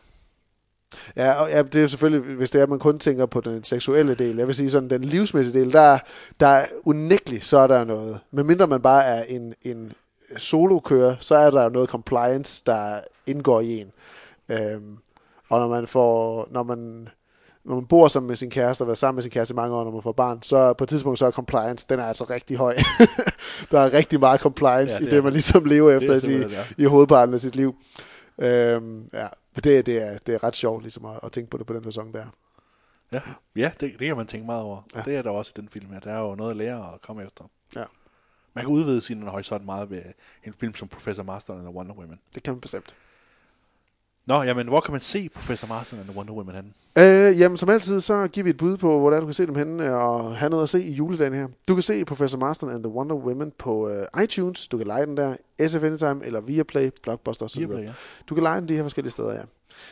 Ja, 1.15 1.41
og 1.41 1.49
ja, 1.49 1.62
det 1.62 1.75
er 1.75 1.82
jo 1.82 1.88
selvfølgelig, 1.88 2.36
hvis 2.36 2.52
det 2.52 2.60
er, 2.60 2.63
at 2.63 2.69
man 2.69 2.80
kun 2.80 2.99
tænker 2.99 3.25
på 3.25 3.41
den 3.41 3.63
seksuelle 3.63 4.15
del. 4.15 4.38
Jeg 4.38 4.47
vil 4.47 4.56
sige 4.56 4.69
sådan, 4.69 4.89
den 4.89 5.04
livsmæssige 5.04 5.60
del, 5.60 5.73
der, 5.73 5.97
der 6.39 6.47
er 6.47 6.65
unægteligt, 6.86 7.45
så 7.45 7.58
er 7.58 7.67
der 7.67 7.84
noget. 7.84 8.19
Men 8.32 8.47
mindre 8.47 8.67
man 8.67 8.82
bare 8.82 9.04
er 9.04 9.23
en, 9.23 9.54
en 9.62 9.93
solokører, 10.38 11.15
så 11.19 11.36
er 11.36 11.52
der 11.52 11.63
jo 11.63 11.69
noget 11.69 11.89
compliance, 11.89 12.63
der 12.65 12.99
indgår 13.25 13.62
i 13.62 13.82
en. 13.82 13.91
Øhm, 14.52 14.97
og 15.49 15.60
når 15.60 15.67
man 15.67 15.88
får, 15.88 16.47
når 16.52 16.63
man, 16.63 17.10
når 17.65 17.75
man 17.75 17.86
bor 17.86 18.08
sammen 18.08 18.28
med 18.28 18.36
sin 18.36 18.49
kæreste, 18.49 18.82
og 18.82 18.88
været 18.88 18.97
sammen 18.97 19.15
med 19.15 19.23
sin 19.23 19.32
kæreste 19.32 19.54
i 19.54 19.56
mange 19.56 19.75
år, 19.75 19.84
når 19.84 19.91
man 19.91 20.02
får 20.02 20.12
barn, 20.12 20.43
så 20.43 20.73
på 20.73 20.84
et 20.84 20.89
tidspunkt 20.89 21.19
så 21.19 21.25
er 21.25 21.32
compliance, 21.32 21.86
den 21.89 21.99
er 21.99 22.04
altså 22.04 22.23
rigtig 22.23 22.58
høj. 22.58 22.75
der 23.71 23.80
er 23.80 23.93
rigtig 23.93 24.19
meget 24.19 24.39
compliance 24.41 24.95
ja, 24.99 25.06
det 25.06 25.13
i 25.13 25.15
det, 25.15 25.23
man 25.23 25.34
ligesom 25.34 25.65
lever 25.65 25.91
efter 25.91 26.30
i, 26.30 26.45
i 26.78 26.86
hovedparten 26.86 27.34
af 27.34 27.39
sit 27.39 27.56
liv. 27.56 27.75
Øhm, 28.41 29.10
ja, 29.13 29.28
det, 29.56 29.86
det, 29.86 30.08
er, 30.08 30.17
det 30.25 30.36
er 30.36 30.43
ret 30.43 30.56
sjovt 30.56 30.82
ligesom 30.84 31.06
at, 31.06 31.19
at 31.23 31.32
tænke 31.32 31.49
på 31.49 31.58
det 31.58 31.65
på 31.65 31.73
den 31.73 31.84
sæson 31.84 32.13
der. 32.13 32.25
Ja, 33.12 33.21
ja 33.56 33.71
det, 33.80 33.99
det 33.99 34.08
kan 34.08 34.17
man 34.17 34.28
tænke 34.28 34.45
meget 34.45 34.62
over. 34.62 34.82
Ja. 34.95 35.02
Det 35.02 35.15
er 35.15 35.21
der 35.21 35.30
også 35.30 35.54
i 35.58 35.62
den 35.62 35.69
film 35.69 35.91
her. 35.91 35.99
Der 35.99 36.13
er 36.13 36.19
jo 36.19 36.36
noget 36.36 36.52
at 36.52 36.58
lære 36.58 36.86
og 36.86 37.02
komme 37.02 37.23
efter. 37.23 37.43
Ja. 37.75 37.84
Man 38.54 38.63
kan 38.63 38.73
udvide 38.73 39.02
sin 39.02 39.23
horisont 39.23 39.65
meget 39.65 39.89
ved 39.89 40.02
en 40.43 40.54
film 40.54 40.75
som 40.75 40.88
Professor 40.88 41.23
Marston 41.23 41.60
the 41.60 41.69
Wonder 41.69 41.95
Woman. 41.95 42.19
Det 42.36 42.43
kan 42.43 42.54
man 42.54 42.62
bestemt. 42.62 42.95
Nå, 44.30 44.44
jamen, 44.44 44.68
hvor 44.68 44.80
kan 44.80 44.92
man 44.92 45.02
se 45.02 45.30
Professor 45.30 45.68
Marston 45.68 46.00
and 46.00 46.08
the 46.08 46.18
Wonder 46.18 46.34
Woman 46.34 46.56
henne? 46.56 46.70
Øh, 46.98 47.39
jamen, 47.39 47.58
som 47.58 47.70
altid, 47.70 48.00
så 48.00 48.28
giver 48.28 48.44
vi 48.44 48.50
et 48.50 48.58
bud 48.58 48.78
på, 48.78 49.00
hvor 49.00 49.10
der 49.10 49.20
du 49.20 49.26
kan 49.26 49.34
se 49.34 49.46
dem 49.46 49.56
henne, 49.56 49.96
og 49.96 50.38
have 50.38 50.50
noget 50.50 50.63
at 50.63 50.70
se 50.70 50.84
i 50.84 50.92
juledagen 50.92 51.34
her. 51.34 51.48
Du 51.68 51.74
kan 51.74 51.84
se 51.84 52.06
Professor 52.06 52.38
Marston 52.38 52.70
and 52.70 52.84
the 52.84 52.92
Wonder 52.92 53.15
Woman 53.15 53.52
på 53.58 53.89
uh, 53.89 54.24
iTunes. 54.24 54.68
Du 54.68 54.78
kan 54.78 54.88
lege 54.88 55.06
den 55.06 55.18
der, 55.18 55.36
SF 55.68 55.84
Anytime, 55.84 56.26
eller 56.26 56.42
Viaplay, 56.42 56.89
Blockbuster 57.04 57.46
osv. 57.46 57.60
Viaplay, 57.60 57.84
ja. 57.84 57.92
Du 58.30 58.36
kan 58.36 58.44
lege 58.44 58.60
den 58.62 58.70
de 58.70 58.76
her 58.76 58.84
forskellige 58.84 59.12
steder, 59.12 59.34
ja. 59.34 59.42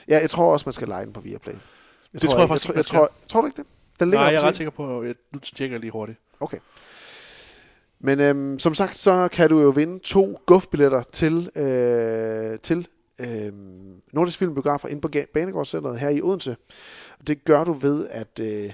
Ja, 0.07 0.19
jeg 0.21 0.29
tror 0.29 0.53
også, 0.53 0.63
man 0.65 0.73
skal 0.73 0.87
lege 0.87 1.05
den 1.05 1.13
på 1.13 1.21
Viaplay. 1.21 1.53
Jeg 2.13 2.21
det 2.21 2.29
tror 2.29 2.39
jeg, 2.39 2.47
faktisk 2.47 2.67
jeg, 2.67 2.75
jeg, 2.75 2.85
tror, 2.85 2.99
jeg, 2.99 3.07
tror, 3.27 3.41
du 3.41 3.47
ikke 3.47 3.57
det? 3.57 3.67
Den 3.99 4.09
ligger 4.09 4.23
Nej, 4.25 4.33
jeg 4.33 4.41
er 4.41 4.47
ret 4.47 4.55
sikker 4.55 4.71
på, 4.71 5.03
jeg, 5.03 5.15
nu 5.33 5.39
tjekker 5.39 5.73
jeg 5.73 5.81
lige 5.81 5.91
hurtigt. 5.91 6.19
Okay. 6.39 6.57
Men 7.99 8.19
øhm, 8.19 8.59
som 8.59 8.73
sagt, 8.73 8.97
så 8.97 9.27
kan 9.31 9.49
du 9.49 9.61
jo 9.61 9.69
vinde 9.69 9.99
to 9.99 10.39
gufbilletter 10.45 11.03
til, 11.11 11.49
øh, 11.55 12.59
til 12.59 12.87
øh, 13.19 13.53
Nordisk 14.13 14.39
Filmbiografer 14.39 14.87
inde 14.87 15.01
på 15.01 15.09
Banegårdscenteret 15.33 15.99
her 15.99 16.09
i 16.09 16.21
Odense. 16.21 16.57
Og 17.19 17.27
det 17.27 17.43
gør 17.43 17.63
du 17.63 17.73
ved, 17.73 18.07
at 18.09 18.39
øh, 18.39 18.73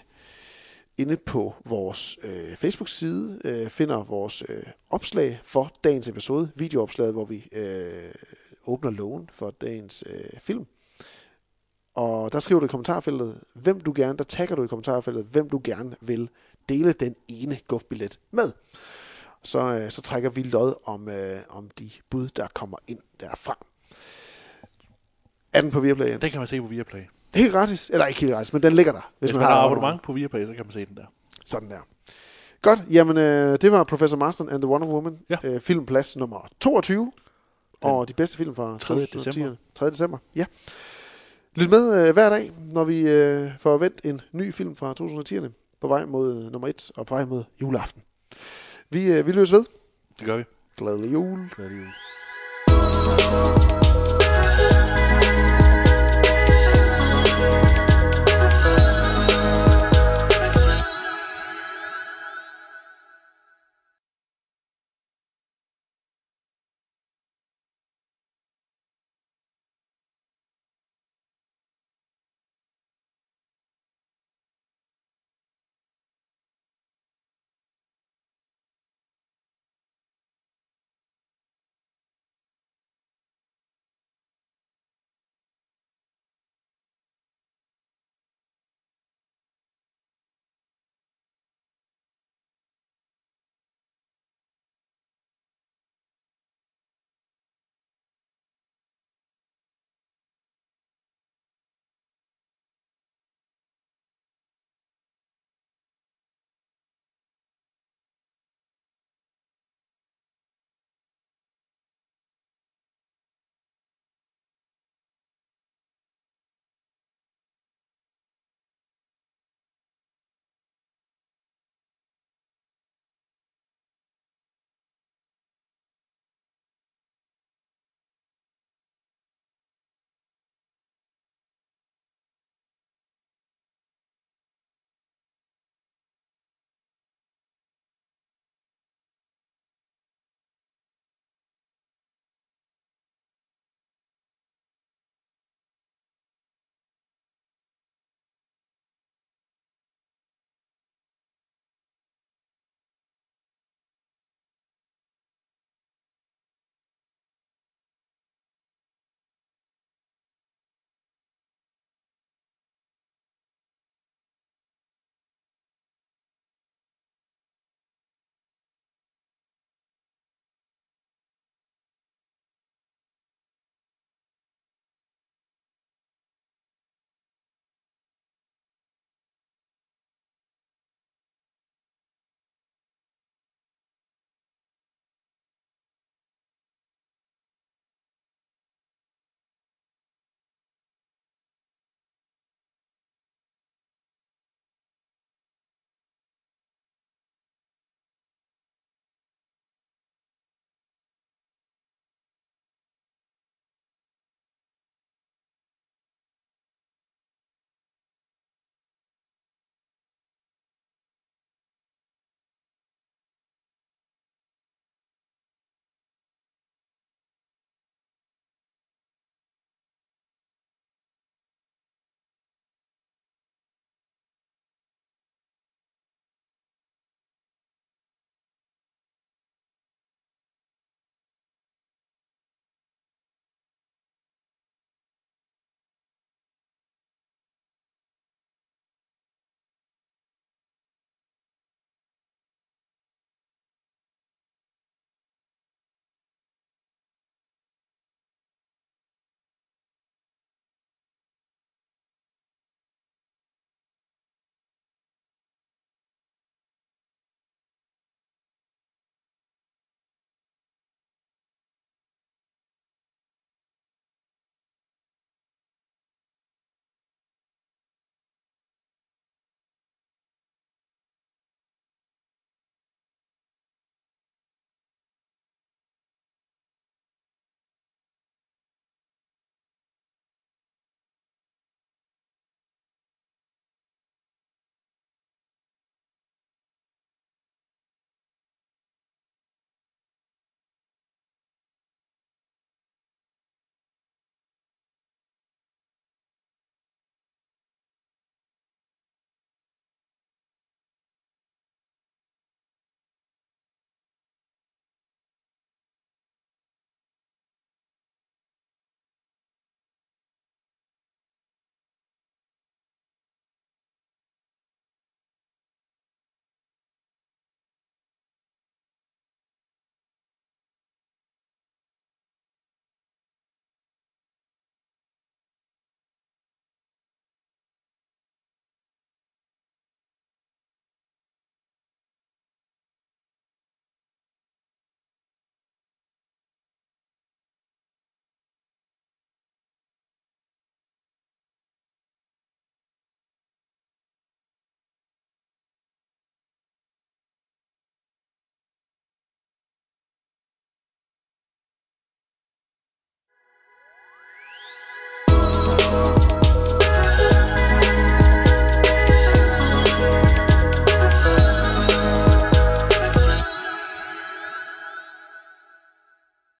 inde 0.98 1.18
på 1.18 1.54
vores 1.66 2.20
øh, 2.24 2.56
Facebook-side 2.56 3.40
øh, 3.46 3.70
finder 3.70 4.04
vores 4.04 4.44
øh, 4.50 4.64
opslag 4.90 5.40
for 5.44 5.72
dagens 5.84 6.08
episode, 6.08 6.52
videoopslaget, 6.56 7.14
hvor 7.14 7.26
vi 7.26 7.48
øh, 7.52 8.12
åbner 8.68 8.92
lågen 8.92 9.30
for 9.34 9.52
dagens 9.52 10.04
øh, 10.08 10.40
film. 10.40 10.66
Og 11.96 12.32
der 12.32 12.40
skriver 12.40 12.60
du 12.60 12.66
i 12.66 12.70
kommentarfeltet, 12.70 13.44
hvem 13.54 13.82
du 13.82 13.94
gerne, 13.96 14.18
der 14.18 14.24
tagger 14.24 14.56
du 14.56 14.64
i 14.64 14.68
kommentarfeltet, 14.68 15.26
hvem 15.26 15.50
du 15.50 15.62
gerne 15.64 15.96
vil 16.02 16.30
dele 16.70 16.94
den 16.94 17.16
ene 17.28 17.60
gufbillet 17.68 18.20
med. 18.32 18.52
Så, 19.44 19.60
øh, 19.60 19.92
så 19.92 20.02
trækker 20.02 20.30
vi 20.30 20.44
lod 20.44 20.74
om, 20.86 21.10
øh, 21.10 21.40
om 21.50 21.70
de 21.70 21.90
bud, 22.10 22.28
der 22.28 22.48
kommer 22.54 22.78
ind 22.88 23.00
derfra. 23.20 23.58
Er 25.54 25.62
den 25.62 25.72
på 25.72 25.80
Viaplay, 25.80 26.10
Jens? 26.10 26.20
Den 26.20 26.30
kan 26.30 26.40
man 26.40 26.48
se 26.48 26.62
på 26.62 26.68
Viaplay. 26.68 27.02
Helt 27.36 27.54
gratis. 27.54 27.90
Eller 27.94 28.06
ikke 28.06 28.20
helt 28.20 28.34
gratis, 28.34 28.54
men 28.54 28.64
den 28.64 28.74
ligger 28.74 28.92
der. 28.92 29.12
Hvis, 29.20 29.32
Hvis 29.32 29.38
man, 29.38 29.48
har 29.48 29.56
abonnement 29.56 30.02
på 30.02 30.14
Viaplay, 30.14 30.46
så 30.46 30.54
kan 30.54 30.66
man 30.66 30.72
se 30.72 30.86
den 30.86 30.98
der. 30.98 31.06
Sådan 31.46 31.70
der. 31.70 31.78
Godt, 32.62 32.80
jamen 32.92 33.18
øh, 33.18 33.58
det 33.62 33.72
var 33.72 33.84
Professor 33.84 34.18
Marston 34.18 34.50
and 34.50 34.62
the 34.62 34.70
Wonder 34.70 34.88
Woman. 34.88 35.18
Ja. 35.30 35.38
Øh, 35.44 35.62
filmplads 35.62 36.18
nummer 36.18 36.48
22. 36.60 37.12
Og 37.82 38.08
de 38.08 38.14
bedste 38.14 38.38
film 38.38 38.56
fra 38.56 38.78
3. 38.78 38.96
2010'erne. 38.96 39.18
december. 39.18 39.56
3. 39.76 39.90
december, 39.90 40.18
ja. 40.36 40.46
Lyt 41.56 41.70
med 41.70 42.08
øh, 42.08 42.14
hver 42.14 42.30
dag, 42.30 42.52
når 42.74 42.84
vi 42.84 43.00
øh, 43.00 43.50
får 43.60 43.78
vendt 43.78 44.02
en 44.06 44.22
ny 44.32 44.54
film 44.54 44.76
fra 44.76 44.94
2010'erne 45.02 45.78
på 45.82 45.88
vej 45.88 46.06
mod 46.06 46.52
nummer 46.52 46.68
1 46.68 46.92
og 46.96 47.06
på 47.06 47.16
vej 47.16 47.26
mod 47.26 47.44
juleaften. 47.62 48.02
Vi, 48.90 49.12
øh, 49.12 49.28
vi 49.28 49.32
løs 49.32 49.52
ved. 49.52 49.66
Det 50.20 50.26
gør 50.26 50.38
vi. 50.38 50.44
Glædelig 50.78 51.14
jul. 51.14 51.50
Glædelig 51.56 51.78
jul. 51.78 51.88